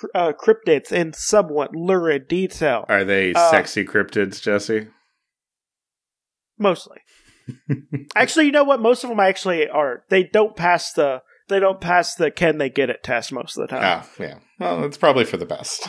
[0.00, 4.88] cr- uh, cryptids in somewhat lurid detail, Are they Uh, sexy cryptids, Jesse?
[6.58, 6.98] mostly.
[8.16, 8.80] actually, you know what?
[8.80, 10.04] Most of them actually are.
[10.08, 13.62] They don't pass the they don't pass the can they get it test most of
[13.62, 13.82] the time.
[13.84, 14.38] Ah, yeah.
[14.60, 15.88] Well, it's probably for the best.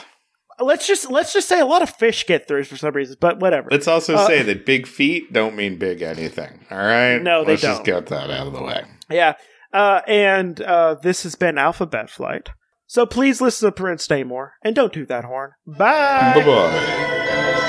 [0.59, 3.39] Let's just let's just say a lot of fish get through for some reason, but
[3.39, 3.69] whatever.
[3.71, 6.65] Let's also Uh, say that big feet don't mean big anything.
[6.71, 7.19] All right.
[7.21, 8.03] No, they Let's just don't.
[8.03, 8.83] get that out of the way.
[9.09, 9.33] Yeah.
[9.73, 12.49] Uh, and uh, this has been Alphabet Flight.
[12.91, 15.53] So please listen to Prince Namor and don't toot that horn.
[15.65, 16.33] Bye.
[16.35, 17.67] Bye bye.